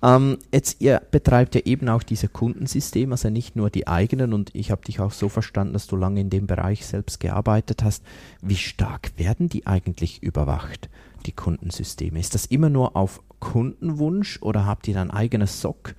Ähm, 0.06 0.38
jetzt, 0.54 0.82
ihr 0.82 1.02
betreibt 1.10 1.56
ja 1.56 1.62
eben 1.62 1.90
auch 1.90 2.04
diese 2.04 2.28
Kundensysteme, 2.28 3.14
also 3.14 3.32
nicht 3.32 3.56
nur 3.56 3.72
die 3.72 3.88
eigenen 3.88 4.34
und 4.34 4.54
ich 4.54 4.70
habe 4.70 4.84
dich 4.84 5.00
auch 5.00 5.12
so 5.12 5.30
verstanden, 5.30 5.74
dass 5.74 5.88
du 5.88 5.96
lange 5.96 6.22
in 6.22 6.30
dem 6.30 6.46
Bereich 6.46 6.86
selbst 6.86 7.20
gearbeitet 7.20 7.84
hast. 7.84 8.04
Wie 8.40 8.56
stark 8.56 9.14
werden 9.18 9.50
die 9.50 9.66
eigentlich 9.66 10.22
überwacht, 10.22 10.90
die 11.26 11.32
Kundensysteme? 11.32 12.20
Ist 12.20 12.36
das 12.36 12.46
immer 12.46 12.70
nur 12.70 12.96
auf 12.96 13.24
Kundenwunsch 13.40 14.38
oder 14.44 14.68
habt 14.68 14.88
ihr 14.88 14.94
dann 14.94 15.10
eigenes 15.10 15.60
SOC? 15.60 15.96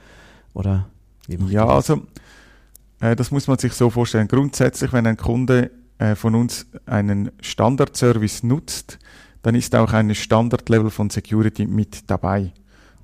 Oder 0.55 0.89
ja, 1.27 1.67
also 1.67 2.07
äh, 3.01 3.17
das 3.17 3.33
muss 3.33 3.49
man 3.49 3.59
sich 3.59 3.73
so 3.73 3.91
vorstellen. 3.91 4.29
Grundsätzlich, 4.29 4.93
wenn 4.93 5.09
ein 5.09 5.17
Kunde 5.17 5.73
äh, 5.99 6.15
von 6.15 6.37
uns 6.37 6.67
einen 6.87 7.33
Standardservice 7.41 8.45
nutzt, 8.45 9.01
dann 9.43 9.57
ist 9.57 9.75
auch 9.75 9.93
ein 9.93 10.15
Standardlevel 10.15 10.91
von 10.91 11.11
Security 11.11 11.67
mit 11.67 12.09
dabei. 12.09 12.53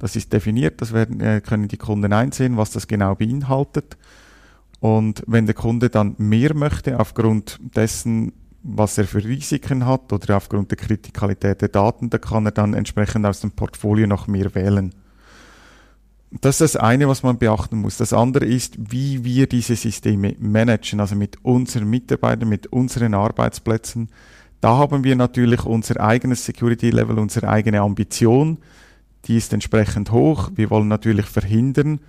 Das 0.03 0.17
ist 0.17 0.33
definiert, 0.33 0.81
das 0.81 0.93
werden, 0.93 1.21
äh, 1.21 1.41
können 1.41 1.69
die 1.69 1.77
Kunden 1.77 2.13
einsehen, 2.13 2.57
was 2.57 2.73
das 2.73 2.89
genau 2.89 3.15
beinhaltet. 3.15 3.97
Und 4.81 5.23
wenn 5.29 5.47
der 5.47 5.55
Kunde 5.55 5.91
dann 5.91 6.17
mehr 6.19 6.57
möchte, 6.57 6.99
aufgrund 6.99 7.61
dessen, 7.77 8.33
was 8.65 8.99
er 8.99 9.05
für 9.05 9.23
Risiken 9.23 9.87
hat 9.87 10.13
oder 10.13 10.39
aufgrund 10.39 10.73
der 10.73 10.79
Kritikalität 10.79 11.61
der 11.61 11.69
Daten, 11.69 12.11
da 12.11 12.19
kann 12.19 12.47
er 12.47 12.51
dann 12.51 12.75
entsprechend 12.75 13.25
aus 13.27 13.43
dem 13.43 13.53
Portfolio 13.53 14.09
noch 14.09 14.27
mehr 14.27 14.53
wählen. 14.57 14.93
Das 16.41 16.61
ist 16.61 16.75
das 16.75 16.83
eine, 16.83 17.07
was 17.07 17.23
man 17.23 17.39
beachten 17.39 17.77
muss. 17.77 17.97
Das 17.97 18.13
andere 18.13 18.45
ist, 18.45 18.75
wie 18.91 19.23
wir 19.23 19.47
diese 19.47 19.77
Systeme 19.77 20.35
managen, 20.41 20.99
also 20.99 21.15
mit 21.15 21.45
unseren 21.45 21.89
Mitarbeitern, 21.89 22.49
mit 22.49 22.67
unseren 22.67 23.15
Arbeitsplätzen. 23.15 24.09
Da 24.61 24.79
haben 24.79 25.05
wir 25.05 25.15
natürlich 25.15 25.65
unser 25.65 26.01
eigenes 26.01 26.45
Security 26.45 26.91
Level, 26.91 27.21
unsere 27.21 27.49
eigene 27.49 27.83
Ambition 27.83 28.59
die 29.27 29.37
ist 29.37 29.53
entsprechend 29.53 30.11
hoch. 30.11 30.51
Wir 30.55 30.71
wollen 30.71 30.89
natürlich 30.89 31.27
verhindern, 31.27 32.01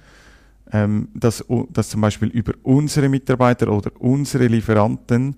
ähm, 0.71 1.09
dass, 1.13 1.43
dass 1.69 1.89
zum 1.89 2.01
Beispiel 2.01 2.29
über 2.29 2.53
unsere 2.63 3.09
Mitarbeiter 3.09 3.71
oder 3.71 3.91
unsere 3.99 4.47
Lieferanten 4.47 5.35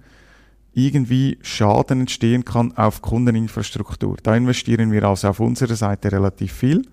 irgendwie 0.73 1.37
Schaden 1.41 2.01
entstehen 2.01 2.43
kann 2.43 2.75
auf 2.77 3.01
Kundeninfrastruktur. 3.01 4.17
Da 4.21 4.35
investieren 4.35 4.91
wir 4.91 5.03
also 5.05 5.29
auf 5.29 5.39
unserer 5.39 5.75
Seite 5.75 6.11
relativ 6.11 6.51
viel, 6.51 6.85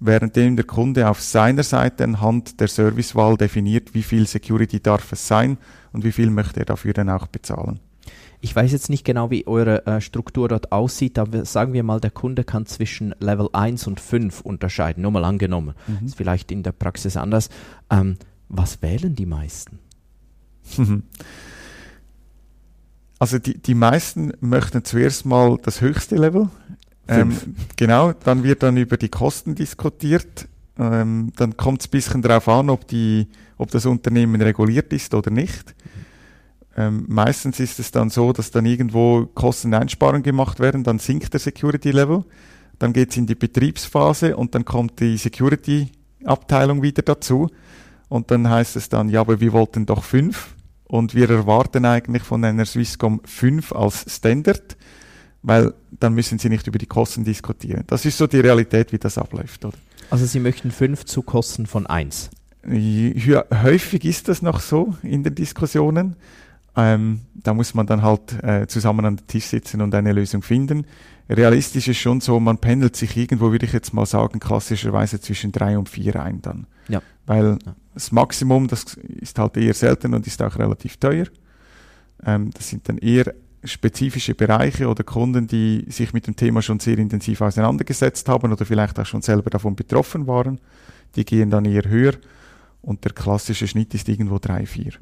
währenddem 0.00 0.56
der 0.56 0.64
Kunde 0.64 1.08
auf 1.08 1.20
seiner 1.20 1.62
Seite 1.62 2.04
anhand 2.04 2.58
der 2.60 2.68
Servicewahl 2.68 3.36
definiert, 3.36 3.94
wie 3.94 4.02
viel 4.02 4.26
Security 4.26 4.80
darf 4.80 5.12
es 5.12 5.28
sein 5.28 5.58
und 5.92 6.04
wie 6.04 6.12
viel 6.12 6.30
möchte 6.30 6.60
er 6.60 6.66
dafür 6.66 6.94
dann 6.94 7.10
auch 7.10 7.26
bezahlen. 7.26 7.80
Ich 8.40 8.54
weiß 8.54 8.70
jetzt 8.70 8.88
nicht 8.88 9.04
genau, 9.04 9.30
wie 9.30 9.46
eure 9.46 9.84
äh, 9.86 10.00
Struktur 10.00 10.48
dort 10.48 10.70
aussieht, 10.70 11.18
aber 11.18 11.44
sagen 11.44 11.72
wir 11.72 11.82
mal, 11.82 12.00
der 12.00 12.10
Kunde 12.10 12.44
kann 12.44 12.66
zwischen 12.66 13.14
Level 13.18 13.48
1 13.52 13.86
und 13.88 14.00
5 14.00 14.42
unterscheiden, 14.42 15.02
nur 15.02 15.10
mal 15.10 15.24
angenommen. 15.24 15.74
Mhm. 15.86 16.06
Ist 16.06 16.16
vielleicht 16.16 16.52
in 16.52 16.62
der 16.62 16.72
Praxis 16.72 17.16
anders. 17.16 17.48
Ähm, 17.90 18.16
was 18.48 18.80
wählen 18.80 19.14
die 19.14 19.26
meisten? 19.26 19.78
Also 23.20 23.40
die, 23.40 23.58
die 23.58 23.74
meisten 23.74 24.32
möchten 24.40 24.84
zuerst 24.84 25.26
mal 25.26 25.58
das 25.60 25.80
höchste 25.80 26.14
Level. 26.14 26.50
Ähm, 27.08 27.36
genau, 27.76 28.12
dann 28.12 28.44
wird 28.44 28.62
dann 28.62 28.76
über 28.76 28.96
die 28.96 29.08
Kosten 29.08 29.56
diskutiert. 29.56 30.46
Ähm, 30.78 31.32
dann 31.36 31.56
kommt 31.56 31.80
es 31.80 31.88
ein 31.88 31.90
bisschen 31.90 32.22
darauf 32.22 32.48
an, 32.48 32.70
ob, 32.70 32.86
die, 32.86 33.26
ob 33.56 33.70
das 33.70 33.86
Unternehmen 33.86 34.40
reguliert 34.40 34.92
ist 34.92 35.14
oder 35.14 35.30
nicht. 35.30 35.74
Ähm, 36.78 37.06
meistens 37.08 37.58
ist 37.58 37.80
es 37.80 37.90
dann 37.90 38.08
so, 38.08 38.32
dass 38.32 38.52
dann 38.52 38.64
irgendwo 38.64 39.26
Kosteneinsparungen 39.34 40.22
gemacht 40.22 40.60
werden, 40.60 40.84
dann 40.84 41.00
sinkt 41.00 41.32
der 41.32 41.40
Security 41.40 41.90
Level, 41.90 42.24
dann 42.78 42.92
geht 42.92 43.10
es 43.10 43.16
in 43.16 43.26
die 43.26 43.34
Betriebsphase 43.34 44.36
und 44.36 44.54
dann 44.54 44.64
kommt 44.64 45.00
die 45.00 45.16
Security 45.16 45.90
Abteilung 46.24 46.80
wieder 46.80 47.02
dazu 47.02 47.48
und 48.08 48.30
dann 48.30 48.48
heißt 48.48 48.76
es 48.76 48.88
dann, 48.88 49.08
ja, 49.08 49.22
aber 49.22 49.40
wir 49.40 49.52
wollten 49.52 49.86
doch 49.86 50.04
fünf 50.04 50.54
und 50.84 51.16
wir 51.16 51.28
erwarten 51.28 51.84
eigentlich 51.84 52.22
von 52.22 52.44
einer 52.44 52.64
Swisscom 52.64 53.22
fünf 53.24 53.72
als 53.72 54.04
Standard, 54.06 54.76
weil 55.42 55.74
dann 55.90 56.14
müssen 56.14 56.38
sie 56.38 56.48
nicht 56.48 56.68
über 56.68 56.78
die 56.78 56.86
Kosten 56.86 57.24
diskutieren. 57.24 57.82
Das 57.88 58.04
ist 58.04 58.18
so 58.18 58.28
die 58.28 58.38
Realität, 58.38 58.92
wie 58.92 58.98
das 58.98 59.18
abläuft, 59.18 59.64
oder? 59.64 59.76
Also 60.10 60.26
Sie 60.26 60.38
möchten 60.40 60.70
fünf 60.70 61.04
zu 61.04 61.22
Kosten 61.22 61.66
von 61.66 61.86
eins? 61.86 62.30
Ja, 62.64 63.44
häufig 63.62 64.04
ist 64.04 64.28
das 64.28 64.42
noch 64.42 64.60
so 64.60 64.94
in 65.02 65.24
den 65.24 65.34
Diskussionen. 65.34 66.16
Ähm, 66.78 67.22
da 67.34 67.54
muss 67.54 67.74
man 67.74 67.88
dann 67.88 68.02
halt 68.02 68.40
äh, 68.44 68.68
zusammen 68.68 69.04
an 69.04 69.16
den 69.16 69.26
Tisch 69.26 69.46
sitzen 69.46 69.80
und 69.80 69.92
eine 69.96 70.12
Lösung 70.12 70.42
finden. 70.42 70.86
Realistisch 71.28 71.88
ist 71.88 71.98
schon 71.98 72.20
so, 72.20 72.38
man 72.38 72.58
pendelt 72.58 72.94
sich 72.94 73.16
irgendwo, 73.16 73.50
würde 73.50 73.66
ich 73.66 73.72
jetzt 73.72 73.92
mal 73.92 74.06
sagen, 74.06 74.38
klassischerweise 74.38 75.20
zwischen 75.20 75.50
drei 75.50 75.76
und 75.76 75.88
vier 75.88 76.22
ein 76.22 76.40
dann. 76.40 76.68
Ja. 76.86 77.02
Weil 77.26 77.58
ja. 77.66 77.74
das 77.94 78.12
Maximum, 78.12 78.68
das 78.68 78.94
ist 78.94 79.40
halt 79.40 79.56
eher 79.56 79.74
selten 79.74 80.14
und 80.14 80.28
ist 80.28 80.40
auch 80.40 80.56
relativ 80.56 80.98
teuer. 80.98 81.26
Ähm, 82.24 82.50
das 82.54 82.68
sind 82.68 82.88
dann 82.88 82.98
eher 82.98 83.34
spezifische 83.64 84.36
Bereiche 84.36 84.86
oder 84.86 85.02
Kunden, 85.02 85.48
die 85.48 85.84
sich 85.88 86.12
mit 86.12 86.28
dem 86.28 86.36
Thema 86.36 86.62
schon 86.62 86.78
sehr 86.78 86.96
intensiv 86.96 87.40
auseinandergesetzt 87.40 88.28
haben 88.28 88.52
oder 88.52 88.64
vielleicht 88.64 89.00
auch 89.00 89.06
schon 89.06 89.22
selber 89.22 89.50
davon 89.50 89.74
betroffen 89.74 90.28
waren. 90.28 90.60
Die 91.16 91.24
gehen 91.24 91.50
dann 91.50 91.64
eher 91.64 91.88
höher 91.88 92.14
und 92.82 93.04
der 93.04 93.12
klassische 93.12 93.66
Schnitt 93.66 93.94
ist 93.94 94.08
irgendwo 94.08 94.38
3, 94.38 94.66
4. 94.66 94.92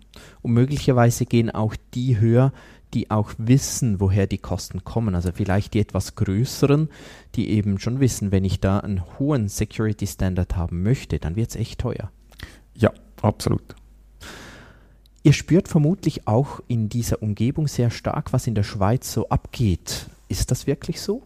Und 0.43 0.53
möglicherweise 0.53 1.27
gehen 1.27 1.51
auch 1.51 1.75
die 1.95 2.19
höher, 2.19 2.53
die 2.95 3.11
auch 3.11 3.33
wissen, 3.39 4.01
woher 4.01 4.27
die 4.27 4.39
Kosten 4.39 4.85
kommen. 4.85 5.15
Also 5.15 5.33
vielleicht 5.33 5.75
die 5.75 5.81
etwas 5.81 6.15
größeren, 6.15 6.89
die 7.35 7.51
eben 7.51 7.79
schon 7.79 8.01
wissen, 8.01 8.33
wenn 8.33 8.45
ich 8.45 8.61
da 8.61 8.79
einen 8.79 9.03
hohen 9.19 9.49
Security 9.49 10.07
Standard 10.07 10.57
haben 10.57 10.83
möchte, 10.83 11.19
dann 11.19 11.37
wird 11.37 11.51
es 11.51 11.57
echt 11.57 11.81
teuer. 11.81 12.11
Ja, 12.75 12.93
absolut. 13.23 13.75
Ihr 15.23 15.33
spürt 15.33 15.69
vermutlich 15.69 16.29
auch 16.29 16.61
in 16.69 16.89
dieser 16.89 17.21
Umgebung 17.21 17.67
sehr 17.67 17.91
stark, 17.91 18.33
was 18.33 18.47
in 18.47 18.55
der 18.55 18.63
Schweiz 18.63 19.13
so 19.13 19.29
abgeht. 19.29 20.07
Ist 20.29 20.51
das 20.51 20.67
wirklich 20.67 21.01
so? 21.01 21.23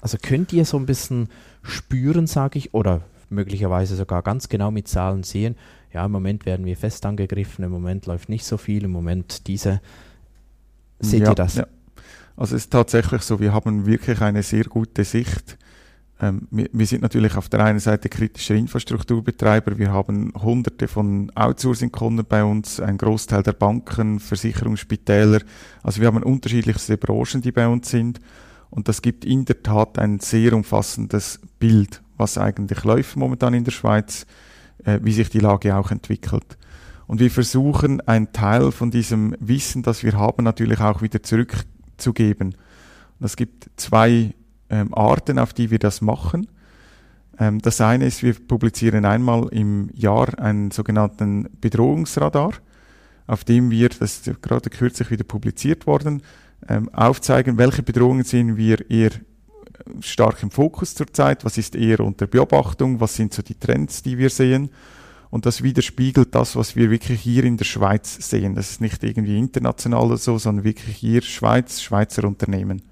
Also 0.00 0.16
könnt 0.20 0.52
ihr 0.52 0.64
so 0.64 0.76
ein 0.76 0.86
bisschen 0.86 1.28
spüren, 1.62 2.26
sage 2.26 2.58
ich, 2.58 2.72
oder 2.72 3.02
möglicherweise 3.30 3.96
sogar 3.96 4.22
ganz 4.22 4.48
genau 4.48 4.70
mit 4.70 4.88
Zahlen 4.88 5.22
sehen, 5.22 5.56
ja, 5.92 6.04
im 6.04 6.12
Moment 6.12 6.46
werden 6.46 6.66
wir 6.66 6.76
fest 6.76 7.04
angegriffen, 7.04 7.64
im 7.64 7.72
Moment 7.72 8.06
läuft 8.06 8.28
nicht 8.28 8.44
so 8.44 8.56
viel, 8.56 8.84
im 8.84 8.92
Moment 8.92 9.46
diese. 9.48 9.80
Seht 11.00 11.22
ja, 11.22 11.30
ihr 11.30 11.34
das? 11.34 11.56
Ja. 11.56 11.66
Also 12.36 12.56
es 12.56 12.64
ist 12.64 12.72
tatsächlich 12.72 13.22
so, 13.22 13.40
wir 13.40 13.52
haben 13.52 13.86
wirklich 13.86 14.20
eine 14.20 14.42
sehr 14.42 14.64
gute 14.64 15.04
Sicht. 15.04 15.58
Ähm, 16.20 16.46
wir, 16.50 16.68
wir, 16.72 16.86
sind 16.86 17.02
natürlich 17.02 17.36
auf 17.36 17.48
der 17.48 17.64
einen 17.64 17.80
Seite 17.80 18.08
kritischer 18.08 18.54
Infrastrukturbetreiber. 18.54 19.78
Wir 19.78 19.92
haben 19.92 20.32
hunderte 20.40 20.86
von 20.86 21.30
Outsourcing-Kunden 21.34 22.24
bei 22.28 22.44
uns, 22.44 22.78
ein 22.78 22.98
Großteil 22.98 23.42
der 23.42 23.52
Banken, 23.52 24.20
Versicherungsspitäler. 24.20 25.40
Also 25.82 26.00
wir 26.00 26.08
haben 26.08 26.22
unterschiedlichste 26.22 26.96
Branchen, 26.96 27.40
die 27.40 27.52
bei 27.52 27.66
uns 27.66 27.90
sind. 27.90 28.20
Und 28.68 28.88
das 28.88 29.02
gibt 29.02 29.24
in 29.24 29.44
der 29.44 29.62
Tat 29.62 29.98
ein 29.98 30.20
sehr 30.20 30.52
umfassendes 30.52 31.40
Bild, 31.58 32.02
was 32.20 32.38
eigentlich 32.38 32.84
läuft 32.84 33.16
momentan 33.16 33.54
in 33.54 33.64
der 33.64 33.72
Schweiz, 33.72 34.26
äh, 34.84 35.00
wie 35.02 35.12
sich 35.12 35.30
die 35.30 35.40
Lage 35.40 35.74
auch 35.74 35.90
entwickelt. 35.90 36.56
Und 37.08 37.18
wir 37.18 37.30
versuchen, 37.32 38.00
einen 38.02 38.32
Teil 38.32 38.70
von 38.70 38.92
diesem 38.92 39.34
Wissen, 39.40 39.82
das 39.82 40.04
wir 40.04 40.12
haben, 40.12 40.44
natürlich 40.44 40.78
auch 40.78 41.02
wieder 41.02 41.24
zurückzugeben. 41.24 42.54
Und 43.18 43.26
es 43.26 43.34
gibt 43.34 43.68
zwei 43.76 44.32
ähm, 44.68 44.94
Arten, 44.94 45.40
auf 45.40 45.52
die 45.52 45.72
wir 45.72 45.80
das 45.80 46.00
machen. 46.00 46.46
Ähm, 47.38 47.60
das 47.60 47.80
eine 47.80 48.06
ist, 48.06 48.22
wir 48.22 48.34
publizieren 48.34 49.04
einmal 49.04 49.48
im 49.50 49.90
Jahr 49.92 50.38
einen 50.38 50.70
sogenannten 50.70 51.48
Bedrohungsradar, 51.60 52.52
auf 53.26 53.42
dem 53.42 53.70
wir, 53.70 53.88
das 53.88 54.26
ist 54.26 54.42
gerade 54.42 54.70
kürzlich 54.70 55.10
wieder 55.10 55.24
publiziert 55.24 55.86
worden, 55.86 56.22
ähm, 56.68 56.88
aufzeigen, 56.90 57.58
welche 57.58 57.82
Bedrohungen 57.82 58.24
sehen 58.24 58.56
wir 58.56 58.88
eher 58.90 59.10
stark 60.00 60.42
im 60.42 60.50
Fokus 60.50 60.94
zurzeit, 60.94 61.44
was 61.44 61.58
ist 61.58 61.74
eher 61.74 62.00
unter 62.00 62.26
Beobachtung, 62.26 63.00
was 63.00 63.14
sind 63.14 63.34
so 63.34 63.42
die 63.42 63.54
Trends, 63.54 64.02
die 64.02 64.18
wir 64.18 64.30
sehen. 64.30 64.70
Und 65.30 65.46
das 65.46 65.62
widerspiegelt 65.62 66.34
das, 66.34 66.56
was 66.56 66.74
wir 66.74 66.90
wirklich 66.90 67.20
hier 67.20 67.44
in 67.44 67.56
der 67.56 67.64
Schweiz 67.64 68.28
sehen. 68.28 68.54
Das 68.54 68.70
ist 68.70 68.80
nicht 68.80 69.04
irgendwie 69.04 69.38
international 69.38 70.06
oder 70.06 70.16
so, 70.16 70.38
sondern 70.38 70.64
wirklich 70.64 70.96
hier 70.96 71.22
Schweiz, 71.22 71.80
Schweizer 71.80 72.24
Unternehmen. 72.24 72.82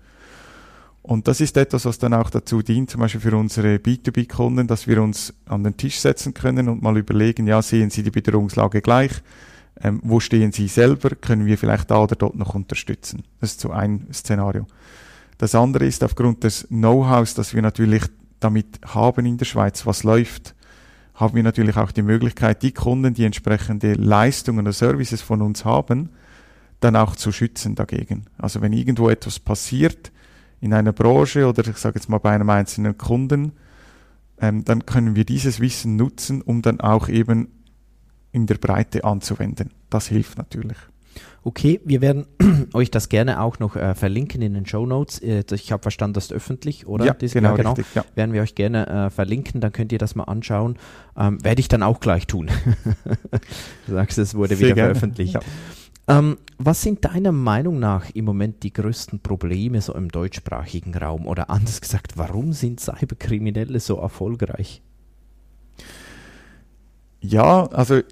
Und 1.03 1.27
das 1.27 1.41
ist 1.41 1.57
etwas, 1.57 1.85
was 1.85 1.99
dann 1.99 2.13
auch 2.13 2.31
dazu 2.31 2.63
dient, 2.63 2.91
zum 2.91 3.01
Beispiel 3.01 3.23
für 3.23 3.37
unsere 3.37 3.77
B2B-Kunden, 3.77 4.67
dass 4.67 4.87
wir 4.87 5.03
uns 5.03 5.33
an 5.47 5.65
den 5.65 5.77
Tisch 5.77 5.99
setzen 5.99 6.35
können 6.35 6.69
und 6.69 6.83
mal 6.83 6.99
überlegen, 6.99 7.47
ja, 7.47 7.63
sehen 7.63 7.91
Sie 7.91 8.03
die 8.03 8.11
Bedrohungslage 8.11 8.83
gleich? 8.83 9.13
Ähm, 9.81 10.01
wo 10.05 10.21
stehen 10.21 10.53
Sie 10.53 10.69
selber? 10.69 11.11
Können 11.11 11.47
wir 11.47 11.57
vielleicht 11.57 11.91
da 11.91 12.03
oder 12.03 12.15
dort 12.15 12.37
noch 12.37 12.55
unterstützen? 12.55 13.23
Das 13.41 13.53
ist 13.53 13.61
so 13.61 13.71
ein 13.71 14.07
Szenario. 14.13 14.67
Das 15.39 15.55
andere 15.55 15.87
ist 15.87 16.03
aufgrund 16.05 16.45
des 16.45 16.67
Know-hows, 16.69 17.35
das 17.35 17.55
wir 17.55 17.63
natürlich 17.63 18.03
damit 18.41 18.81
haben 18.85 19.27
in 19.27 19.39
der 19.39 19.45
Schweiz, 19.45 19.87
was 19.87 20.03
läuft, 20.03 20.55
haben 21.15 21.35
wir 21.35 21.43
natürlich 21.43 21.77
auch 21.77 21.91
die 21.91 22.03
Möglichkeit, 22.03 22.63
die 22.63 22.73
Kunden, 22.73 23.15
die 23.15 23.25
entsprechende 23.25 23.95
Leistungen 23.95 24.61
oder 24.61 24.73
Services 24.73 25.23
von 25.23 25.43
uns 25.43 25.65
haben, 25.65 26.11
dann 26.81 26.95
auch 26.97 27.17
zu 27.17 27.33
schützen 27.33 27.75
dagegen. 27.75 28.27
Also 28.37 28.61
wenn 28.61 28.73
irgendwo 28.73 29.09
etwas 29.09 29.41
passiert 29.41 30.13
in 30.61 30.73
einer 30.73 30.93
Branche 30.93 31.47
oder 31.47 31.67
ich 31.67 31.77
sage 31.77 31.99
jetzt 31.99 32.09
mal 32.09 32.19
bei 32.19 32.31
einem 32.31 32.51
einzelnen 32.51 32.97
Kunden, 32.97 33.53
ähm, 34.41 34.65
dann 34.65 34.87
können 34.87 35.17
wir 35.17 35.25
dieses 35.25 35.59
Wissen 35.61 35.97
nutzen, 35.97 36.43
um 36.43 36.63
dann 36.63 36.81
auch 36.81 37.09
eben 37.09 37.49
in 38.31 38.47
der 38.47 38.57
Breite 38.57 39.05
anzuwenden. 39.05 39.71
Das 39.91 40.07
hilft 40.07 40.39
natürlich. 40.39 40.77
Okay, 41.49 41.81
wir 41.83 42.03
werden 42.03 42.27
euch 42.75 42.91
das 42.91 43.09
gerne 43.09 43.41
auch 43.41 43.59
noch 43.59 43.75
äh, 43.75 43.95
verlinken 43.95 44.43
in 44.43 44.53
den 44.53 44.67
Show 44.67 44.85
Notes. 44.85 45.19
Äh, 45.23 45.45
ich 45.55 45.73
habe 45.73 45.81
verstanden, 45.81 46.13
das 46.13 46.27
ist 46.27 46.33
öffentlich, 46.35 46.87
oder? 46.87 47.07
Ja, 47.07 47.15
das, 47.15 47.33
genau, 47.33 47.55
genau. 47.55 47.73
Richtig, 47.73 47.95
ja. 47.95 48.05
Werden 48.17 48.35
wir 48.35 48.43
euch 48.43 48.55
gerne 48.55 48.87
äh, 48.87 49.09
verlinken, 49.09 49.63
dann 49.63 49.73
könnt 49.73 49.91
ihr 49.91 49.99
das 49.99 50.15
mal 50.15 50.25
anschauen. 50.25 50.77
Ähm, 51.17 51.43
Werde 51.43 51.61
ich 51.61 51.69
dann 51.69 51.83
auch 51.83 52.01
gleich 52.01 52.27
tun. 52.27 52.51
du 53.87 53.93
sagst, 53.95 54.19
es 54.19 54.35
wurde 54.35 54.57
Sehr 54.57 54.67
wieder 54.67 54.75
gerne. 54.75 54.95
veröffentlicht. 54.95 55.35
Ja. 55.37 55.41
Ähm, 56.19 56.37
was 56.59 56.83
sind 56.83 57.07
deiner 57.07 57.33
Meinung 57.33 57.79
nach 57.79 58.11
im 58.11 58.27
Moment 58.27 58.63
die 58.63 58.75
größten 58.75 59.21
Probleme 59.21 59.81
so 59.81 59.95
im 59.95 60.11
deutschsprachigen 60.11 60.95
Raum? 60.95 61.27
Oder 61.27 61.49
anders 61.49 61.81
gesagt, 61.81 62.19
warum 62.19 62.53
sind 62.53 62.79
Cyberkriminelle 62.79 63.81
so 63.81 63.97
erfolgreich? 63.97 64.83
Ja, 67.23 67.65
also 67.69 68.03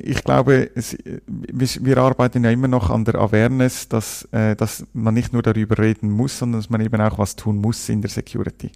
ich 0.00 0.24
glaube, 0.24 0.70
es, 0.74 0.96
wir 1.26 1.98
arbeiten 1.98 2.44
ja 2.44 2.50
immer 2.50 2.68
noch 2.68 2.90
an 2.90 3.04
der 3.04 3.16
Awareness, 3.16 3.88
dass, 3.88 4.24
äh, 4.32 4.56
dass 4.56 4.86
man 4.92 5.14
nicht 5.14 5.32
nur 5.32 5.42
darüber 5.42 5.78
reden 5.78 6.10
muss, 6.10 6.38
sondern 6.38 6.60
dass 6.60 6.70
man 6.70 6.80
eben 6.80 7.00
auch 7.00 7.18
was 7.18 7.36
tun 7.36 7.56
muss 7.58 7.88
in 7.88 8.00
der 8.00 8.10
Security. 8.10 8.70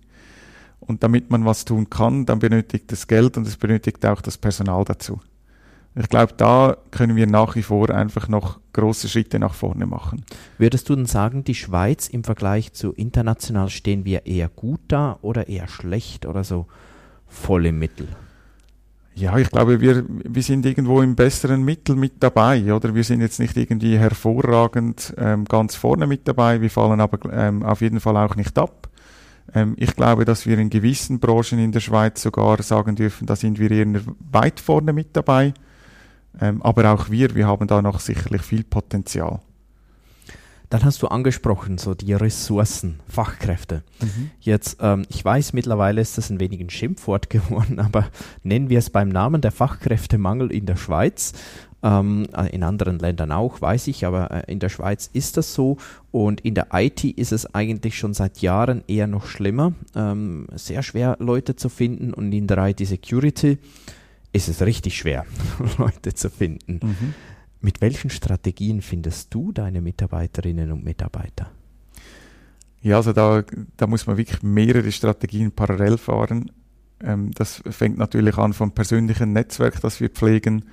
Und 0.81 1.03
damit 1.03 1.31
man 1.31 1.45
was 1.45 1.65
tun 1.65 1.89
kann, 1.89 2.27
dann 2.27 2.39
benötigt 2.39 2.93
es 2.93 3.07
Geld 3.07 3.37
und 3.37 3.47
es 3.47 3.57
benötigt 3.57 4.05
auch 4.05 4.21
das 4.21 4.37
Personal 4.37 4.85
dazu. 4.85 5.21
Ich 5.99 6.11
glaube, 6.11 6.35
da 6.37 6.77
können 6.91 7.17
wir 7.17 7.27
nach 7.27 7.57
wie 7.57 7.63
vor 7.63 7.89
einfach 7.89 8.29
noch 8.29 8.61
große 8.75 9.09
Schritte 9.09 9.39
nach 9.39 9.55
vorne 9.55 9.87
machen. 9.87 10.25
Würdest 10.59 10.91
du 10.91 10.95
denn 10.95 11.07
sagen, 11.07 11.43
die 11.43 11.55
Schweiz 11.55 12.09
im 12.09 12.23
Vergleich 12.23 12.75
zu 12.75 12.93
international 12.93 13.71
stehen 13.71 14.05
wir 14.05 14.27
eher 14.27 14.51
gut 14.51 14.81
da 14.89 15.19
oder 15.23 15.49
eher 15.49 15.69
schlecht 15.69 16.27
oder 16.27 16.45
so 16.45 16.67
voll 17.27 17.65
im 17.65 17.79
Mittel? 17.79 18.09
Ja, 19.19 19.39
ich 19.39 19.49
glaube, 19.51 19.81
wir, 19.81 20.05
wir 20.09 20.43
sind 20.43 20.67
irgendwo 20.67 21.01
im 21.01 21.17
besseren 21.17 21.65
Mittel 21.65 21.97
mit 21.97 22.23
dabei, 22.23 22.71
oder? 22.75 22.95
Wir 22.95 23.03
sind 23.03 23.23
jetzt 23.23 23.41
nicht 23.41 23.57
irgendwie 23.57 23.97
hervorragend 23.97 25.15
ähm, 25.17 25.47
ganz 25.47 25.75
vorne 25.75 26.07
mit 26.07 26.29
dabei, 26.29 26.61
wir 26.61 26.69
fallen 26.69 27.01
aber 27.01 27.33
ähm, 27.33 27.63
auf 27.63 27.81
jeden 27.81 27.99
Fall 27.99 28.19
auch 28.19 28.37
nicht 28.37 28.59
ab. 28.59 28.91
Ähm, 29.55 29.75
ich 29.79 29.97
glaube, 29.97 30.27
dass 30.27 30.45
wir 30.45 30.59
in 30.59 30.69
gewissen 30.69 31.19
Branchen 31.19 31.59
in 31.59 31.73
der 31.73 31.81
Schweiz 31.81 32.21
sogar 32.21 32.63
sagen 32.63 32.95
dürfen, 32.95 33.27
da 33.27 33.37
sind 33.37 33.59
wir 33.59 33.71
eher 33.71 33.87
weit 34.31 34.61
vorne 34.61 34.93
mit 34.93 35.17
dabei. 35.17 35.55
Ähm, 36.39 36.61
aber 36.61 36.93
auch 36.93 37.09
wir, 37.09 37.35
wir 37.35 37.47
haben 37.47 37.67
da 37.67 37.81
noch 37.81 38.01
sicherlich 38.01 38.43
viel 38.43 38.65
Potenzial. 38.65 39.41
Dann 40.77 40.85
hast 40.85 41.01
du 41.01 41.09
angesprochen, 41.09 41.79
so 41.79 41.95
die 41.95 42.13
Ressourcen, 42.13 43.01
Fachkräfte. 43.09 43.83
Mhm. 43.99 44.31
Jetzt, 44.41 44.77
ähm, 44.83 45.07
ich 45.09 45.25
weiß, 45.25 45.55
mittlerweile 45.55 46.03
ist 46.03 46.19
das 46.19 46.29
ein 46.29 46.39
wenig 46.39 46.61
ein 46.61 46.69
Schimpfwort 46.69 47.31
geworden, 47.31 47.81
aber 47.81 48.11
nennen 48.43 48.69
wir 48.69 48.79
es 48.79 48.91
beim 48.91 49.09
Namen 49.09 49.41
der 49.41 49.53
Fachkräftemangel 49.53 50.53
in 50.53 50.67
der 50.67 50.77
Schweiz. 50.77 51.33
Ähm, 51.83 52.27
äh, 52.37 52.55
in 52.55 52.63
anderen 52.63 52.99
Ländern 52.99 53.33
auch, 53.33 53.63
weiß 53.63 53.87
ich, 53.87 54.05
aber 54.05 54.31
äh, 54.31 54.53
in 54.53 54.59
der 54.59 54.69
Schweiz 54.69 55.09
ist 55.15 55.39
das 55.39 55.55
so. 55.55 55.79
Und 56.11 56.43
in 56.43 56.55
der 56.55 56.67
IT 56.75 57.05
ist 57.05 57.33
es 57.33 57.55
eigentlich 57.55 57.97
schon 57.97 58.13
seit 58.13 58.43
Jahren 58.43 58.85
eher 58.87 59.07
noch 59.07 59.25
schlimmer. 59.25 59.73
Ähm, 59.95 60.47
sehr 60.57 60.83
schwer, 60.83 61.17
Leute 61.21 61.57
zu 61.57 61.71
finden. 61.71 62.13
Und 62.13 62.33
in 62.33 62.49
der 62.49 62.59
IT-Security 62.59 63.57
ist 64.35 64.49
es 64.51 64.61
richtig 64.61 64.99
schwer, 64.99 65.25
Leute 65.79 66.13
zu 66.13 66.29
finden. 66.29 66.81
Mhm. 66.83 67.15
Mit 67.61 67.81
welchen 67.81 68.11
Strategien 68.11 68.83
findest 68.83 69.33
du 69.35 69.53
deine 69.53 69.81
Mitarbeiterinnen 69.81 70.73
und 70.73 70.85
Mitarbeiter? 70.85 71.51
Ja, 72.83 72.97
also 72.97 73.13
da, 73.13 73.43
da 73.77 73.87
muss 73.87 74.07
man 74.07 74.17
wirklich 74.17 74.43
mehrere 74.43 74.93
Strategien 74.93 75.51
parallel 75.53 75.99
fahren. 75.99 76.53
Ähm, 77.03 77.33
das 77.33 77.63
fängt 77.69 77.99
natürlich 77.99 78.39
an 78.39 78.53
vom 78.53 78.73
persönlichen 78.73 79.33
Netzwerk, 79.33 79.81
das 79.81 80.01
wir 80.01 80.11
pflegen. 80.11 80.67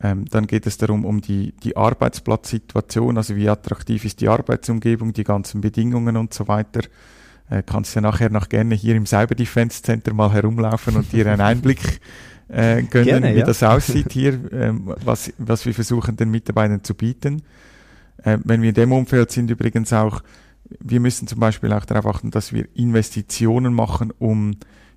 Ähm, 0.00 0.24
dann 0.26 0.46
geht 0.46 0.66
es 0.66 0.78
darum, 0.78 1.04
um 1.04 1.20
die, 1.20 1.52
die 1.62 1.76
Arbeitsplatzsituation, 1.76 3.16
also 3.16 3.36
wie 3.36 3.48
attraktiv 3.48 4.04
ist 4.04 4.20
die 4.20 4.28
Arbeitsumgebung, 4.28 5.12
die 5.12 5.24
ganzen 5.24 5.60
Bedingungen 5.60 6.16
und 6.16 6.34
so 6.34 6.48
weiter. 6.48 6.80
Äh, 7.48 7.62
kannst 7.64 7.94
ja 7.94 8.00
nachher 8.00 8.30
noch 8.30 8.48
gerne 8.48 8.74
hier 8.74 8.96
im 8.96 9.06
Cyber 9.06 9.34
Defense 9.34 9.82
Center 9.82 10.12
mal 10.14 10.32
herumlaufen 10.32 10.96
und 10.96 11.12
dir 11.12 11.26
einen 11.26 11.40
Einblick 11.42 12.00
äh, 12.52 12.82
gönnen, 12.82 13.06
Gerne, 13.06 13.34
wie 13.34 13.38
ja. 13.38 13.46
das 13.46 13.62
aussieht 13.62 14.12
hier, 14.12 14.38
ähm, 14.52 14.94
was, 15.04 15.32
was 15.38 15.64
wir 15.64 15.72
versuchen 15.72 16.16
den 16.16 16.30
Mitarbeitern 16.30 16.84
zu 16.84 16.94
bieten. 16.94 17.42
Äh, 18.22 18.38
wenn 18.44 18.60
wir 18.60 18.68
in 18.68 18.74
dem 18.74 18.92
Umfeld 18.92 19.30
sind 19.30 19.50
übrigens 19.50 19.92
auch, 19.92 20.22
wir 20.80 21.00
müssen 21.00 21.26
zum 21.26 21.40
Beispiel 21.40 21.72
auch 21.72 21.84
darauf 21.84 22.06
achten, 22.06 22.30
dass 22.30 22.52
wir 22.52 22.66
Investitionen 22.74 23.72
machen, 23.72 24.12
um 24.18 24.56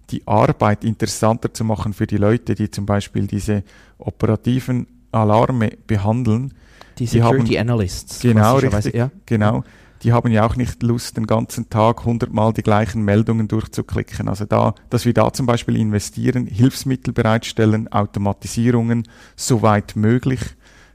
die 0.10 0.28
Arbeit 0.28 0.84
interessanter 0.84 1.54
zu 1.54 1.64
machen 1.64 1.94
für 1.94 2.08
die 2.08 2.18
Leute, 2.18 2.56
die 2.56 2.70
zum 2.70 2.86
Beispiel 2.86 3.26
diese 3.26 3.64
operativen 3.98 4.88
Alarme 5.12 5.72
behandeln. 5.88 6.54
Die 7.00 7.08
Security 7.08 7.52
die 7.52 7.60
haben, 7.60 7.70
Analysts. 7.70 8.20
Genau, 8.20 8.58
richtig, 8.58 8.94
ja. 8.94 9.12
genau 9.26 9.64
die 10.06 10.14
haben 10.14 10.32
ja 10.32 10.46
auch 10.46 10.56
nicht 10.56 10.84
Lust, 10.84 11.18
den 11.18 11.26
ganzen 11.26 11.70
Tag 11.70 12.06
hundertmal 12.06 12.54
die 12.54 12.62
gleichen 12.62 13.04
Meldungen 13.04 13.48
durchzuklicken. 13.48 14.30
Also 14.30 14.46
da, 14.46 14.76
dass 14.92 15.04
wir 15.06 15.16
da 15.16 15.34
zum 15.34 15.48
Beispiel 15.48 15.78
investieren, 15.78 16.46
Hilfsmittel 16.46 17.12
bereitstellen, 17.12 17.92
Automatisierungen 17.92 19.08
soweit 19.36 19.96
möglich 19.96 20.42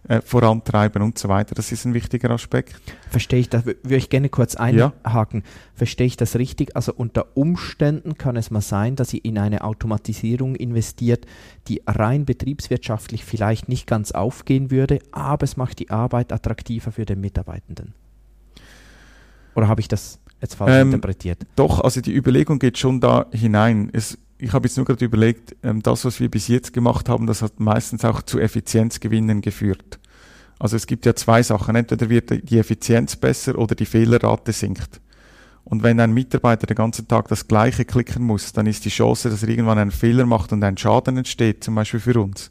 äh, 0.06 0.20
vorantreiben 0.20 1.02
und 1.02 1.18
so 1.18 1.28
weiter. 1.28 1.56
Das 1.56 1.72
ist 1.72 1.84
ein 1.84 1.92
wichtiger 1.92 2.30
Aspekt. 2.30 2.80
Verstehe 3.10 3.40
ich 3.40 3.48
das? 3.48 3.66
Würde 3.66 3.96
ich 3.96 4.10
gerne 4.10 4.28
kurz 4.28 4.54
einhaken. 4.54 5.42
Ja. 5.44 5.50
Verstehe 5.74 6.06
ich 6.06 6.16
das 6.16 6.36
richtig? 6.36 6.76
Also 6.76 6.94
unter 6.94 7.36
Umständen 7.36 8.16
kann 8.16 8.36
es 8.36 8.52
mal 8.52 8.60
sein, 8.60 8.94
dass 8.94 9.12
ihr 9.12 9.24
in 9.24 9.38
eine 9.38 9.64
Automatisierung 9.64 10.54
investiert, 10.54 11.26
die 11.66 11.82
rein 11.84 12.26
betriebswirtschaftlich 12.26 13.24
vielleicht 13.24 13.68
nicht 13.68 13.88
ganz 13.88 14.12
aufgehen 14.12 14.70
würde, 14.70 15.00
aber 15.10 15.42
es 15.42 15.56
macht 15.56 15.80
die 15.80 15.90
Arbeit 15.90 16.32
attraktiver 16.32 16.92
für 16.92 17.04
den 17.04 17.20
Mitarbeitenden. 17.20 17.94
Oder 19.54 19.68
habe 19.68 19.80
ich 19.80 19.88
das 19.88 20.18
jetzt 20.40 20.54
falsch 20.54 20.72
ähm, 20.72 20.88
interpretiert? 20.88 21.46
Doch, 21.56 21.80
also 21.80 22.00
die 22.00 22.14
Überlegung 22.14 22.58
geht 22.58 22.78
schon 22.78 23.00
da 23.00 23.26
hinein. 23.32 23.90
Es, 23.92 24.18
ich 24.38 24.52
habe 24.52 24.66
jetzt 24.66 24.76
nur 24.76 24.86
gerade 24.86 25.04
überlegt, 25.04 25.56
ähm, 25.62 25.82
das, 25.82 26.04
was 26.04 26.20
wir 26.20 26.30
bis 26.30 26.48
jetzt 26.48 26.72
gemacht 26.72 27.08
haben, 27.08 27.26
das 27.26 27.42
hat 27.42 27.60
meistens 27.60 28.04
auch 28.04 28.22
zu 28.22 28.38
Effizienzgewinnen 28.38 29.40
geführt. 29.40 29.98
Also 30.58 30.76
es 30.76 30.86
gibt 30.86 31.06
ja 31.06 31.14
zwei 31.14 31.42
Sachen. 31.42 31.74
Entweder 31.74 32.08
wird 32.10 32.50
die 32.50 32.58
Effizienz 32.58 33.16
besser 33.16 33.58
oder 33.58 33.74
die 33.74 33.86
Fehlerrate 33.86 34.52
sinkt. 34.52 35.00
Und 35.64 35.82
wenn 35.82 36.00
ein 36.00 36.12
Mitarbeiter 36.12 36.66
den 36.66 36.76
ganzen 36.76 37.06
Tag 37.06 37.28
das 37.28 37.46
Gleiche 37.46 37.84
klicken 37.84 38.24
muss, 38.24 38.52
dann 38.52 38.66
ist 38.66 38.84
die 38.84 38.90
Chance, 38.90 39.30
dass 39.30 39.42
er 39.42 39.48
irgendwann 39.48 39.78
einen 39.78 39.90
Fehler 39.90 40.26
macht 40.26 40.52
und 40.52 40.64
ein 40.64 40.76
Schaden 40.76 41.16
entsteht, 41.16 41.64
zum 41.64 41.74
Beispiel 41.74 42.00
für 42.00 42.20
uns, 42.20 42.50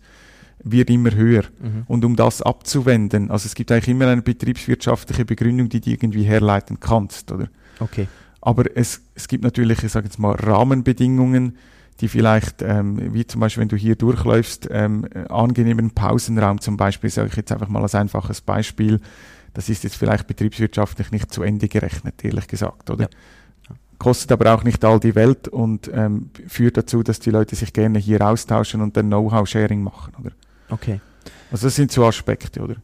wird 0.64 0.90
immer 0.90 1.14
höher. 1.14 1.44
Mhm. 1.62 1.84
Und 1.88 2.06
um 2.06 2.16
das 2.16 2.42
abzuwenden, 2.42 3.32
also 3.32 3.46
es 3.46 3.56
gibt 3.56 3.72
eigentlich 3.72 3.90
immer 3.90 4.08
eine 4.08 4.22
betriebswirtschaftliche 4.22 5.26
Begründung, 5.26 5.70
die 5.70 5.82
du 5.82 5.92
irgendwie 5.92 6.24
herleiten 6.24 6.80
kannst, 6.80 7.32
oder? 7.32 7.48
Okay. 7.80 8.08
Aber 8.42 8.66
es, 8.76 9.02
es 9.16 9.28
gibt 9.28 9.44
natürlich, 9.44 9.84
ich 9.84 9.92
sage 9.92 10.06
jetzt 10.06 10.20
mal, 10.20 10.36
Rahmenbedingungen, 10.36 11.58
die 12.00 12.08
vielleicht, 12.08 12.62
ähm, 12.62 13.14
wie 13.14 13.28
zum 13.28 13.42
Beispiel, 13.42 13.62
wenn 13.62 13.70
du 13.70 13.76
hier 13.76 13.96
durchläufst, 13.96 14.70
ähm, 14.72 15.06
angenehmen 15.28 15.92
Pausenraum 15.92 16.62
zum 16.62 16.78
Beispiel, 16.78 17.10
sage 17.10 17.30
ich 17.30 17.36
jetzt 17.36 17.52
einfach 17.52 17.68
mal 17.68 17.82
als 17.82 17.96
einfaches 17.96 18.42
Beispiel, 18.42 19.02
das 19.54 19.68
ist 19.68 19.84
jetzt 19.84 19.98
vielleicht 19.98 20.28
betriebswirtschaftlich 20.28 21.12
nicht 21.12 21.34
zu 21.34 21.44
Ende 21.44 21.68
gerechnet, 21.68 22.24
ehrlich 22.24 22.48
gesagt, 22.48 22.90
oder? 22.90 23.10
Ja. 23.70 23.76
Kostet 23.98 24.32
aber 24.32 24.54
auch 24.54 24.64
nicht 24.64 24.86
all 24.86 25.00
die 25.00 25.16
Welt 25.16 25.50
und 25.50 25.92
ähm, 25.94 26.30
führt 26.48 26.78
dazu, 26.78 27.04
dass 27.04 27.20
die 27.20 27.32
Leute 27.32 27.58
sich 27.58 27.74
gerne 27.74 28.00
hier 28.00 28.26
austauschen 28.26 28.80
und 28.80 28.96
dann 28.96 29.08
Know-how-Sharing 29.08 29.84
machen, 29.84 30.14
oder? 30.20 30.32
Okay. 30.70 31.02
Also 31.52 31.68
das 31.68 31.76
sind 31.76 31.92
so 31.92 32.06
Aspekte, 32.06 32.62
oder? 32.62 32.76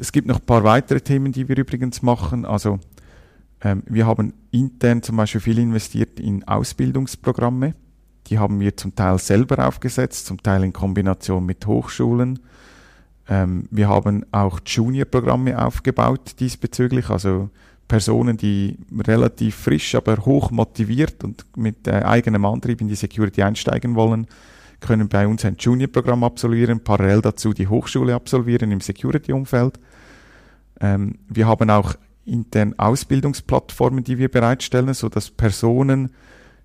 Es 0.00 0.12
gibt 0.12 0.26
noch 0.26 0.40
ein 0.40 0.46
paar 0.46 0.64
weitere 0.64 1.00
Themen, 1.00 1.32
die 1.32 1.48
wir 1.48 1.56
übrigens 1.58 2.02
machen. 2.02 2.44
Also 2.44 2.80
ähm, 3.62 3.82
wir 3.86 4.06
haben 4.06 4.34
intern 4.50 5.02
zum 5.02 5.16
Beispiel 5.16 5.40
viel 5.40 5.58
investiert 5.58 6.18
in 6.20 6.46
Ausbildungsprogramme. 6.46 7.74
Die 8.28 8.38
haben 8.38 8.60
wir 8.60 8.76
zum 8.76 8.94
Teil 8.94 9.18
selber 9.18 9.66
aufgesetzt, 9.66 10.26
zum 10.26 10.42
Teil 10.42 10.64
in 10.64 10.72
Kombination 10.72 11.44
mit 11.44 11.66
Hochschulen. 11.66 12.40
Ähm, 13.28 13.68
wir 13.70 13.88
haben 13.88 14.24
auch 14.32 14.60
Junior-Programme 14.64 15.62
aufgebaut 15.62 16.36
diesbezüglich, 16.40 17.10
also 17.10 17.50
Personen, 17.88 18.36
die 18.36 18.78
relativ 18.98 19.56
frisch, 19.56 19.94
aber 19.94 20.16
hoch 20.24 20.50
motiviert 20.50 21.22
und 21.22 21.44
mit 21.56 21.86
äh, 21.86 22.02
eigenem 22.02 22.44
Antrieb 22.44 22.80
in 22.80 22.88
die 22.88 22.94
Security 22.94 23.42
einsteigen 23.42 23.94
wollen, 23.94 24.26
können 24.84 25.08
bei 25.08 25.26
uns 25.26 25.44
ein 25.44 25.56
Junior-Programm 25.58 26.22
absolvieren, 26.22 26.80
parallel 26.80 27.22
dazu 27.22 27.52
die 27.52 27.66
Hochschule 27.66 28.14
absolvieren 28.14 28.70
im 28.70 28.80
Security-Umfeld. 28.80 29.80
Ähm, 30.80 31.18
wir 31.28 31.48
haben 31.48 31.70
auch 31.70 31.94
intern 32.26 32.74
Ausbildungsplattformen, 32.78 34.04
die 34.04 34.18
wir 34.18 34.30
bereitstellen, 34.30 34.94
so 34.94 35.08
dass 35.08 35.30
Personen, 35.30 36.10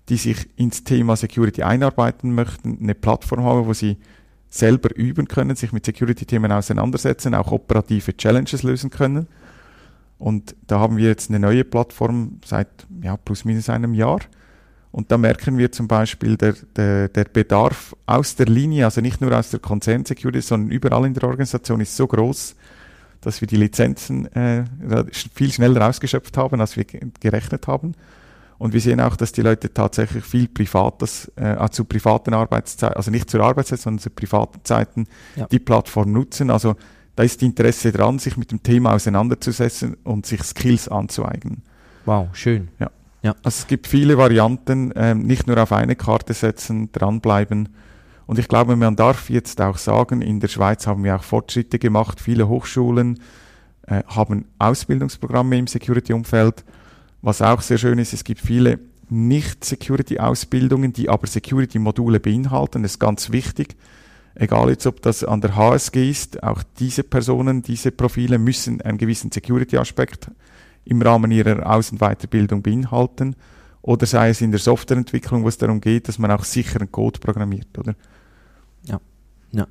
die 0.08 0.16
sich 0.16 0.48
ins 0.56 0.84
Thema 0.84 1.16
Security 1.16 1.62
einarbeiten 1.62 2.34
möchten, 2.34 2.78
eine 2.80 2.94
Plattform 2.94 3.44
haben, 3.44 3.66
wo 3.66 3.72
sie 3.72 3.96
selber 4.48 4.94
üben 4.94 5.28
können, 5.28 5.56
sich 5.56 5.72
mit 5.72 5.86
Security-Themen 5.86 6.52
auseinandersetzen, 6.52 7.34
auch 7.34 7.52
operative 7.52 8.16
Challenges 8.16 8.62
lösen 8.62 8.90
können. 8.90 9.28
Und 10.18 10.54
da 10.66 10.80
haben 10.80 10.96
wir 10.98 11.08
jetzt 11.08 11.30
eine 11.30 11.38
neue 11.38 11.64
Plattform 11.64 12.40
seit 12.44 12.68
ja, 13.02 13.16
plus 13.16 13.44
minus 13.44 13.70
einem 13.70 13.94
Jahr. 13.94 14.20
Und 14.92 15.12
da 15.12 15.18
merken 15.18 15.56
wir 15.56 15.70
zum 15.70 15.86
Beispiel, 15.86 16.36
der, 16.36 16.54
der, 16.74 17.08
der 17.08 17.24
Bedarf 17.24 17.94
aus 18.06 18.34
der 18.34 18.46
Linie, 18.46 18.86
also 18.86 19.00
nicht 19.00 19.20
nur 19.20 19.36
aus 19.36 19.50
der 19.50 19.60
Konzern-Security, 19.60 20.40
sondern 20.40 20.70
überall 20.70 21.06
in 21.06 21.14
der 21.14 21.24
Organisation 21.24 21.80
ist 21.80 21.96
so 21.96 22.08
groß, 22.08 22.56
dass 23.20 23.40
wir 23.40 23.46
die 23.46 23.56
Lizenzen 23.56 24.26
äh, 24.34 24.64
viel 25.32 25.52
schneller 25.52 25.88
ausgeschöpft 25.88 26.36
haben, 26.36 26.60
als 26.60 26.76
wir 26.76 26.84
gerechnet 27.20 27.68
haben. 27.68 27.94
Und 28.58 28.74
wir 28.74 28.80
sehen 28.80 29.00
auch, 29.00 29.16
dass 29.16 29.32
die 29.32 29.42
Leute 29.42 29.72
tatsächlich 29.72 30.24
viel 30.24 30.48
Privates, 30.48 31.30
äh, 31.36 31.56
zu 31.70 31.84
privaten 31.84 32.34
Arbeitszeiten, 32.34 32.96
also 32.96 33.10
nicht 33.10 33.30
zur 33.30 33.42
Arbeitszeit, 33.42 33.80
sondern 33.80 34.00
zu 34.00 34.10
privaten 34.10 34.60
Zeiten 34.64 35.06
ja. 35.36 35.46
die 35.46 35.58
Plattform 35.58 36.12
nutzen. 36.12 36.50
Also 36.50 36.76
da 37.16 37.22
ist 37.22 37.42
Interesse 37.42 37.92
dran, 37.92 38.18
sich 38.18 38.36
mit 38.36 38.50
dem 38.50 38.62
Thema 38.62 38.94
auseinanderzusetzen 38.94 39.96
und 40.04 40.26
sich 40.26 40.42
Skills 40.42 40.88
anzueignen. 40.88 41.62
Wow, 42.04 42.28
schön. 42.32 42.68
Ja. 42.78 42.90
Ja. 43.22 43.32
Also 43.42 43.60
es 43.60 43.66
gibt 43.66 43.86
viele 43.86 44.16
Varianten, 44.18 44.92
ähm, 44.96 45.22
nicht 45.22 45.46
nur 45.46 45.58
auf 45.58 45.72
eine 45.72 45.96
Karte 45.96 46.34
setzen, 46.34 46.90
dranbleiben. 46.92 47.68
Und 48.26 48.38
ich 48.38 48.48
glaube, 48.48 48.76
man 48.76 48.96
darf 48.96 49.28
jetzt 49.28 49.60
auch 49.60 49.76
sagen, 49.76 50.22
in 50.22 50.40
der 50.40 50.48
Schweiz 50.48 50.86
haben 50.86 51.04
wir 51.04 51.16
auch 51.16 51.22
Fortschritte 51.22 51.78
gemacht. 51.78 52.20
Viele 52.20 52.48
Hochschulen 52.48 53.20
äh, 53.86 54.02
haben 54.06 54.46
Ausbildungsprogramme 54.58 55.58
im 55.58 55.66
Security-Umfeld 55.66 56.64
was 57.22 57.42
auch 57.42 57.60
sehr 57.60 57.78
schön 57.78 57.98
ist, 57.98 58.12
es 58.12 58.24
gibt 58.24 58.40
viele 58.40 58.78
Nicht-Security-Ausbildungen, 59.10 60.92
die 60.92 61.08
aber 61.08 61.26
Security-Module 61.26 62.20
beinhalten. 62.20 62.82
Das 62.82 62.92
ist 62.92 62.98
ganz 62.98 63.30
wichtig. 63.30 63.76
Egal 64.34 64.70
jetzt, 64.70 64.86
ob 64.86 65.02
das 65.02 65.24
an 65.24 65.40
der 65.40 65.56
HSG 65.56 66.08
ist, 66.08 66.42
auch 66.42 66.62
diese 66.78 67.02
Personen, 67.02 67.62
diese 67.62 67.90
Profile 67.90 68.38
müssen 68.38 68.80
einen 68.80 68.96
gewissen 68.96 69.32
Security-Aspekt 69.32 70.30
im 70.84 71.02
Rahmen 71.02 71.30
ihrer 71.30 71.70
Aus- 71.70 71.92
und 71.92 71.98
Weiterbildung 71.98 72.62
beinhalten. 72.62 73.36
Oder 73.82 74.06
sei 74.06 74.30
es 74.30 74.40
in 74.40 74.50
der 74.50 74.60
Softwareentwicklung, 74.60 75.44
wo 75.44 75.48
es 75.48 75.58
darum 75.58 75.80
geht, 75.80 76.08
dass 76.08 76.18
man 76.18 76.30
auch 76.30 76.44
sicheren 76.44 76.90
Code 76.92 77.18
programmiert, 77.18 77.78
oder? 77.78 77.94
Ja. 78.84 79.00
Ja. 79.52 79.66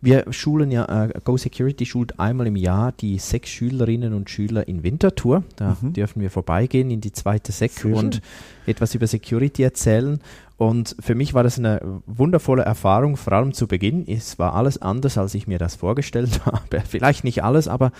Wir 0.00 0.26
schulen 0.30 0.70
ja, 0.70 1.06
äh, 1.06 1.12
Go 1.24 1.36
Security 1.36 1.86
schult 1.86 2.20
einmal 2.20 2.46
im 2.46 2.56
Jahr 2.56 2.92
die 2.92 3.18
sechs 3.18 3.50
Schülerinnen 3.50 4.14
und 4.14 4.30
Schüler 4.30 4.68
in 4.68 4.82
Winterthur. 4.82 5.42
Da 5.56 5.76
mhm. 5.80 5.94
dürfen 5.94 6.20
wir 6.20 6.30
vorbeigehen 6.30 6.90
in 6.90 7.00
die 7.00 7.12
zweite 7.12 7.50
Sek 7.50 7.84
und 7.84 8.20
etwas 8.66 8.94
über 8.94 9.06
Security 9.06 9.62
erzählen. 9.62 10.20
Und 10.56 10.94
für 11.00 11.14
mich 11.14 11.34
war 11.34 11.42
das 11.42 11.58
eine 11.58 11.80
wundervolle 12.06 12.62
Erfahrung, 12.62 13.16
vor 13.16 13.32
allem 13.32 13.54
zu 13.54 13.66
Beginn. 13.66 14.06
Es 14.06 14.38
war 14.38 14.54
alles 14.54 14.80
anders, 14.80 15.18
als 15.18 15.34
ich 15.34 15.48
mir 15.48 15.58
das 15.58 15.74
vorgestellt 15.74 16.42
habe. 16.46 16.82
Vielleicht 16.86 17.24
nicht 17.24 17.42
alles, 17.42 17.66
aber 17.66 17.90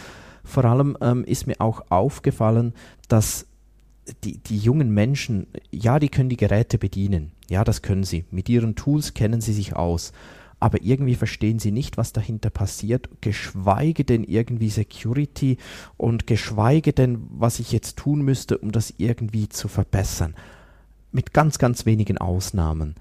vor 0.44 0.64
allem 0.64 0.96
ähm, 1.00 1.24
ist 1.24 1.46
mir 1.46 1.60
auch 1.60 1.82
aufgefallen, 1.90 2.74
dass 3.08 3.46
die, 4.22 4.38
die 4.38 4.58
jungen 4.58 4.90
Menschen, 4.90 5.46
ja, 5.70 5.98
die 5.98 6.10
können 6.10 6.28
die 6.28 6.36
Geräte 6.36 6.78
bedienen. 6.78 7.32
Ja, 7.48 7.64
das 7.64 7.82
können 7.82 8.04
sie. 8.04 8.24
Mit 8.30 8.48
ihren 8.48 8.74
Tools 8.74 9.14
kennen 9.14 9.40
sie 9.40 9.52
sich 9.52 9.74
aus 9.74 10.12
aber 10.64 10.80
irgendwie 10.80 11.14
verstehen 11.14 11.58
sie 11.58 11.72
nicht, 11.72 11.98
was 11.98 12.14
dahinter 12.14 12.48
passiert, 12.48 13.10
geschweige 13.20 14.02
denn 14.02 14.24
irgendwie 14.24 14.70
Security 14.70 15.58
und 15.98 16.26
geschweige 16.26 16.94
denn, 16.94 17.26
was 17.28 17.58
ich 17.58 17.70
jetzt 17.70 17.98
tun 17.98 18.22
müsste, 18.22 18.56
um 18.56 18.72
das 18.72 18.94
irgendwie 18.96 19.50
zu 19.50 19.68
verbessern. 19.68 20.34
Mit 21.12 21.34
ganz, 21.34 21.58
ganz 21.58 21.84
wenigen 21.84 22.16
Ausnahmen. 22.16 22.94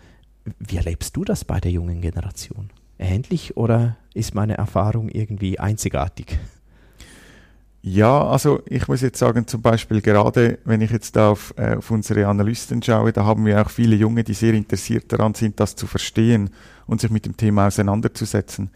Wie 0.60 0.75
erlebst 0.75 1.15
du 1.15 1.23
das 1.23 1.45
bei 1.45 1.62
der 1.62 1.71
jungen 1.71 2.01
Generation? 2.01 2.69
Ähnlich 2.99 3.56
oder 3.56 3.95
ist 4.13 4.36
meine 4.36 4.58
Erfahrung 4.58 5.08
irgendwie 5.08 5.58
einzigartig? 5.58 6.38
Ja, 7.86 8.26
also 8.26 8.62
ich 8.65 8.88
muss 8.88 9.02
jetzt 9.02 9.19
sagen, 9.19 9.46
zum 9.46 9.62
Beispiel 9.62 10.00
gerade, 10.00 10.58
wenn 10.63 10.80
ich 10.80 10.91
jetzt 10.91 11.17
da 11.17 11.32
auf, 11.32 11.54
äh, 11.58 11.76
auf 11.76 11.91
unsere 11.91 12.28
Analysten 12.28 12.82
schaue, 12.82 13.12
da 13.12 13.26
haben 13.26 13.46
wir 13.46 13.62
auch 13.62 13.69
viele 13.69 13.98
Junge, 13.98 14.24
die 14.24 14.34
sehr 14.34 14.54
interessiert 14.54 15.12
daran 15.12 15.34
sind, 15.34 15.60
das 15.60 15.76
zu 15.76 15.86
verstehen 15.86 16.50
und 16.88 17.02
sich 17.02 17.12
mit 17.12 17.26
dem 17.26 17.36
Thema 17.36 17.67
auseinanderzusetzen. 17.67 18.69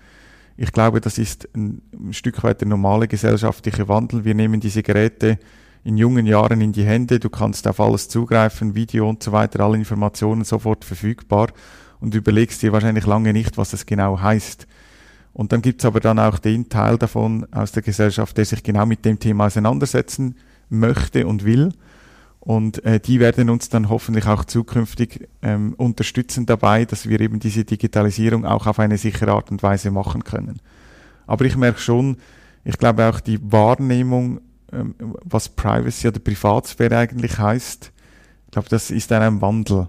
Ich 0.58 0.74
glaube, 0.74 1.00
das 1.00 1.18
ist 1.20 1.48
ein, 1.56 1.82
ein 1.94 2.12
Stück 2.12 2.44
weit 2.44 2.60
der 2.60 2.68
normale 2.68 3.08
gesellschaftliche 3.08 3.88
Wandel. 3.88 4.26
Wir 4.26 4.36
nehmen 4.36 4.60
diese 4.60 4.84
Geräte 4.84 5.40
in 5.86 5.96
jungen 5.96 6.26
Jahren 6.26 6.60
in 6.60 6.74
die 6.74 6.84
Hände, 6.84 7.18
du 7.18 7.30
kannst 7.30 7.66
auf 7.66 7.80
alles 7.80 8.10
zugreifen, 8.10 8.76
Video 8.76 9.08
und 9.08 9.24
so 9.24 9.32
weiter, 9.32 9.62
alle 9.62 9.78
Informationen 9.78 10.44
sofort 10.44 10.84
verfügbar 10.84 11.48
und 12.02 12.14
überlegst 12.14 12.62
dir 12.62 12.74
wahrscheinlich 12.74 13.06
lange 13.06 13.32
nicht, 13.32 13.58
was 13.58 13.72
das 13.72 13.86
genau 13.86 14.20
heißt. 14.20 14.68
Und 15.38 15.52
dann 15.52 15.62
gibt's 15.62 15.86
aber 15.86 16.00
dann 16.00 16.18
auch 16.18 16.40
den 16.40 16.68
Teil 16.68 16.98
davon 16.98 17.46
aus 17.52 17.72
der 17.72 17.84
Gesellschaft, 17.84 18.36
der 18.40 18.46
sich 18.46 18.64
genau 18.64 18.88
mit 18.88 19.06
dem 19.06 19.20
Thema 19.20 19.46
auseinandersetzen 19.46 20.34
möchte 20.68 21.28
und 21.28 21.46
will. 21.46 21.74
Und 22.40 22.84
äh, 22.84 23.00
die 23.00 23.20
werden 23.20 23.52
uns 23.52 23.70
dann 23.70 23.88
hoffentlich 23.88 24.26
auch 24.26 24.46
zukünftig 24.46 25.30
ähm, 25.44 25.76
unterstützen 25.78 26.48
dabei, 26.48 26.86
dass 26.86 27.08
wir 27.08 27.22
eben 27.22 27.40
diese 27.40 27.66
Digitalisierung 27.66 28.46
auch 28.46 28.66
auf 28.66 28.80
eine 28.80 28.98
sichere 28.98 29.32
Art 29.32 29.52
und 29.52 29.62
Weise 29.62 29.92
machen 29.92 30.24
können. 30.24 30.60
Aber 31.28 31.46
ich 31.46 31.56
merke 31.56 31.80
schon, 31.80 32.18
ich 32.64 32.80
glaube 32.80 33.06
auch 33.06 33.20
die 33.20 33.40
Wahrnehmung, 33.52 34.42
ähm, 34.74 34.96
was 35.24 35.50
Privacy 35.50 36.08
oder 36.08 36.20
Privatsphäre 36.20 36.98
eigentlich 36.98 37.38
heißt, 37.38 37.92
ich 38.46 38.52
glaube, 38.52 38.70
das 38.70 38.90
ist 38.90 39.12
ein 39.12 39.40
Wandel. 39.40 39.88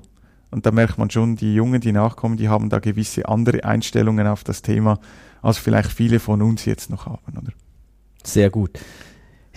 Und 0.50 0.66
da 0.66 0.72
merkt 0.72 0.98
man 0.98 1.08
schon, 1.08 1.37
die 1.37 1.54
Jungen, 1.54 1.80
die 1.80 1.92
nachkommen, 1.92 2.37
die 2.37 2.50
haben 2.50 2.68
da 2.68 2.80
gewisse 2.80 3.26
andere 3.28 3.64
Einstellungen 3.64 4.26
auf 4.26 4.44
das 4.44 4.61
Thema, 4.61 4.98
als 5.42 5.59
vielleicht 5.59 5.92
viele 5.92 6.20
von 6.20 6.42
uns 6.42 6.64
jetzt 6.64 6.90
noch 6.90 7.07
haben, 7.07 7.37
oder? 7.37 7.53
Sehr 8.22 8.51
gut. 8.51 8.79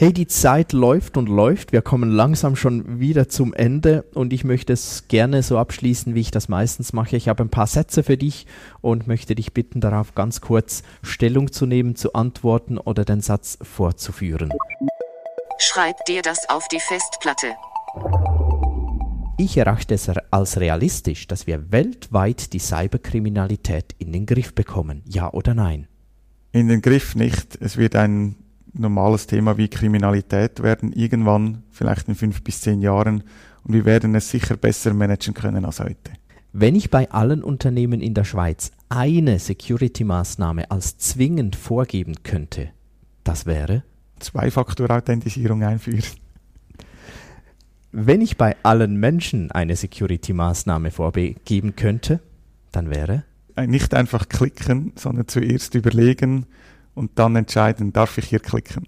Hey, 0.02 0.14
die 0.14 0.26
Zeit 0.26 0.74
läuft 0.74 1.16
und 1.16 1.30
läuft. 1.30 1.74
Wir 1.74 1.84
kommen 1.84 2.10
langsam 2.10 2.56
schon 2.56 3.00
wieder 3.00 3.30
zum 3.30 3.54
Ende 3.54 4.04
und 4.16 4.34
ich 4.34 4.44
möchte 4.44 4.74
es 4.74 5.08
gerne 5.10 5.44
so 5.44 5.60
abschließen, 5.60 6.16
wie 6.16 6.22
ich 6.22 6.32
das 6.32 6.50
meistens 6.50 6.92
mache. 6.92 7.16
Ich 7.18 7.28
habe 7.28 7.44
ein 7.44 7.50
paar 7.50 7.68
Sätze 7.68 8.02
für 8.02 8.18
dich 8.18 8.48
und 8.82 9.06
möchte 9.06 9.36
dich 9.36 9.54
bitten, 9.54 9.80
darauf 9.80 10.16
ganz 10.16 10.42
kurz 10.42 10.82
Stellung 11.04 11.52
zu 11.52 11.68
nehmen, 11.68 11.96
zu 11.96 12.14
antworten 12.14 12.80
oder 12.80 13.06
den 13.06 13.22
Satz 13.22 13.60
fortzuführen. 13.62 14.52
Schreib 15.60 16.04
dir 16.06 16.24
das 16.24 16.50
auf 16.50 16.68
die 16.70 16.80
Festplatte. 16.80 17.54
Ich 19.38 19.58
erachte 19.58 19.96
es 19.96 20.10
als 20.30 20.60
realistisch, 20.60 21.28
dass 21.28 21.48
wir 21.48 21.72
weltweit 21.72 22.54
die 22.54 22.60
Cyberkriminalität 22.60 23.96
in 23.98 24.12
den 24.12 24.26
Griff 24.26 24.54
bekommen. 24.54 25.02
Ja 25.06 25.32
oder 25.32 25.54
nein? 25.54 25.88
In 26.52 26.68
den 26.68 26.82
Griff 26.82 27.16
nicht. 27.16 27.58
Es 27.60 27.78
wird 27.78 27.96
ein 27.96 28.36
normales 28.74 29.28
Thema 29.28 29.58
wie 29.58 29.68
Kriminalität 29.68 30.62
werden 30.62 30.94
irgendwann, 30.94 31.64
vielleicht 31.72 32.08
in 32.08 32.16
fünf 32.16 32.44
bis 32.44 32.62
zehn 32.62 32.82
Jahren. 32.82 33.24
Und 33.64 33.74
wir 33.74 33.86
werden 33.86 34.16
es 34.16 34.30
sicher 34.30 34.58
besser 34.58 34.94
managen 34.94 35.34
können 35.34 35.66
als 35.66 35.80
heute. 35.80 36.12
Wenn 36.54 36.76
ich 36.76 36.90
bei 36.90 37.10
allen 37.12 37.44
Unternehmen 37.44 38.02
in 38.02 38.14
der 38.14 38.26
Schweiz 38.26 38.72
eine 38.90 39.40
Security-Maßnahme 39.40 40.70
als 40.70 40.98
zwingend 40.98 41.56
vorgeben 41.56 42.16
könnte, 42.24 42.70
das 43.24 43.46
wäre? 43.46 43.84
Zwei-Faktor-Authentisierung 44.20 45.64
einführen. 45.64 46.04
Wenn 47.92 48.22
ich 48.22 48.38
bei 48.38 48.56
allen 48.64 48.96
Menschen 48.96 49.52
eine 49.52 49.76
Security-Maßnahme 49.76 50.92
vorgeben 50.92 51.76
könnte, 51.76 52.22
dann 52.72 52.90
wäre? 52.90 53.24
Nicht 53.66 53.94
einfach 53.94 54.30
klicken, 54.30 54.94
sondern 54.96 55.28
zuerst 55.28 55.76
überlegen 55.76 56.46
und 56.96 57.12
dann 57.16 57.36
entscheiden, 57.36 57.92
darf 57.92 58.18
ich 58.18 58.26
hier 58.26 58.40
klicken. 58.40 58.88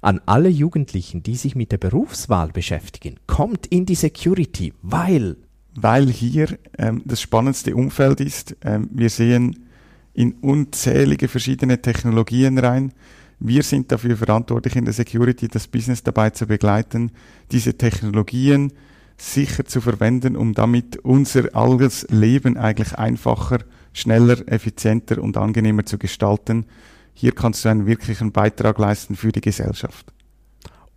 An 0.00 0.20
alle 0.24 0.48
Jugendlichen, 0.48 1.22
die 1.22 1.34
sich 1.34 1.56
mit 1.56 1.72
der 1.72 1.78
Berufswahl 1.78 2.52
beschäftigen, 2.52 3.16
kommt 3.26 3.66
in 3.66 3.86
die 3.86 3.96
Security, 3.96 4.72
weil 4.82 5.36
weil 5.76 6.10
hier 6.10 6.58
ähm, 6.78 7.02
das 7.04 7.20
spannendste 7.20 7.76
Umfeld 7.76 8.20
ist. 8.20 8.56
Ähm, 8.64 8.88
wir 8.92 9.10
sehen 9.10 9.66
in 10.14 10.32
unzählige 10.32 11.28
verschiedene 11.28 11.80
Technologien 11.80 12.58
rein. 12.58 12.92
Wir 13.38 13.62
sind 13.62 13.92
dafür 13.92 14.16
verantwortlich 14.16 14.76
in 14.76 14.84
der 14.84 14.94
Security, 14.94 15.48
das 15.48 15.68
Business 15.68 16.02
dabei 16.02 16.30
zu 16.30 16.46
begleiten, 16.46 17.12
diese 17.52 17.76
Technologien 17.76 18.72
sicher 19.18 19.64
zu 19.64 19.80
verwenden, 19.80 20.36
um 20.36 20.54
damit 20.54 20.98
unser 20.98 21.54
alles 21.54 22.06
Leben 22.10 22.56
eigentlich 22.56 22.94
einfacher, 22.94 23.58
schneller, 23.92 24.36
effizienter 24.46 25.22
und 25.22 25.36
angenehmer 25.36 25.84
zu 25.84 25.98
gestalten. 25.98 26.66
Hier 27.14 27.32
kannst 27.32 27.64
du 27.64 27.70
einen 27.70 27.86
wirklichen 27.86 28.32
Beitrag 28.32 28.78
leisten 28.78 29.16
für 29.16 29.32
die 29.32 29.40
Gesellschaft. 29.40 30.12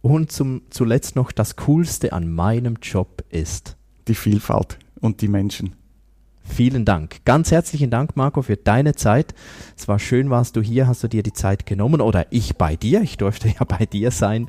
Und 0.01 0.31
zum, 0.31 0.61
zuletzt 0.69 1.15
noch 1.15 1.31
das 1.31 1.55
Coolste 1.57 2.13
an 2.13 2.33
meinem 2.33 2.77
Job 2.81 3.23
ist. 3.29 3.77
Die 4.07 4.15
Vielfalt 4.15 4.79
und 5.01 5.21
die 5.21 5.27
Menschen. 5.27 5.75
Vielen 6.49 6.83
Dank. 6.83 7.23
Ganz 7.23 7.51
herzlichen 7.51 7.89
Dank, 7.89 8.17
Marco, 8.17 8.41
für 8.41 8.57
deine 8.57 8.95
Zeit. 8.95 9.33
Es 9.77 9.87
war 9.87 9.99
schön, 9.99 10.29
warst 10.29 10.55
du 10.55 10.61
hier, 10.61 10.87
hast 10.87 11.03
du 11.03 11.07
dir 11.07 11.23
die 11.23 11.31
Zeit 11.31 11.65
genommen 11.65 12.01
oder 12.01 12.25
ich 12.31 12.57
bei 12.57 12.75
dir. 12.75 13.01
Ich 13.01 13.17
durfte 13.17 13.47
ja 13.47 13.63
bei 13.63 13.85
dir 13.85 14.11
sein. 14.11 14.47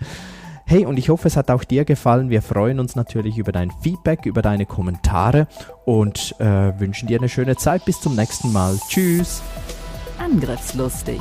Hey, 0.66 0.86
und 0.86 0.98
ich 0.98 1.08
hoffe, 1.08 1.28
es 1.28 1.36
hat 1.36 1.50
auch 1.50 1.64
dir 1.64 1.84
gefallen. 1.84 2.30
Wir 2.30 2.42
freuen 2.42 2.80
uns 2.80 2.96
natürlich 2.96 3.38
über 3.38 3.52
dein 3.52 3.72
Feedback, 3.82 4.24
über 4.24 4.40
deine 4.40 4.66
Kommentare 4.66 5.46
und 5.84 6.34
äh, 6.38 6.78
wünschen 6.78 7.08
dir 7.08 7.18
eine 7.18 7.28
schöne 7.28 7.56
Zeit. 7.56 7.84
Bis 7.84 8.00
zum 8.00 8.16
nächsten 8.16 8.52
Mal. 8.52 8.78
Tschüss. 8.88 9.42
Angriffslustig. 10.18 11.20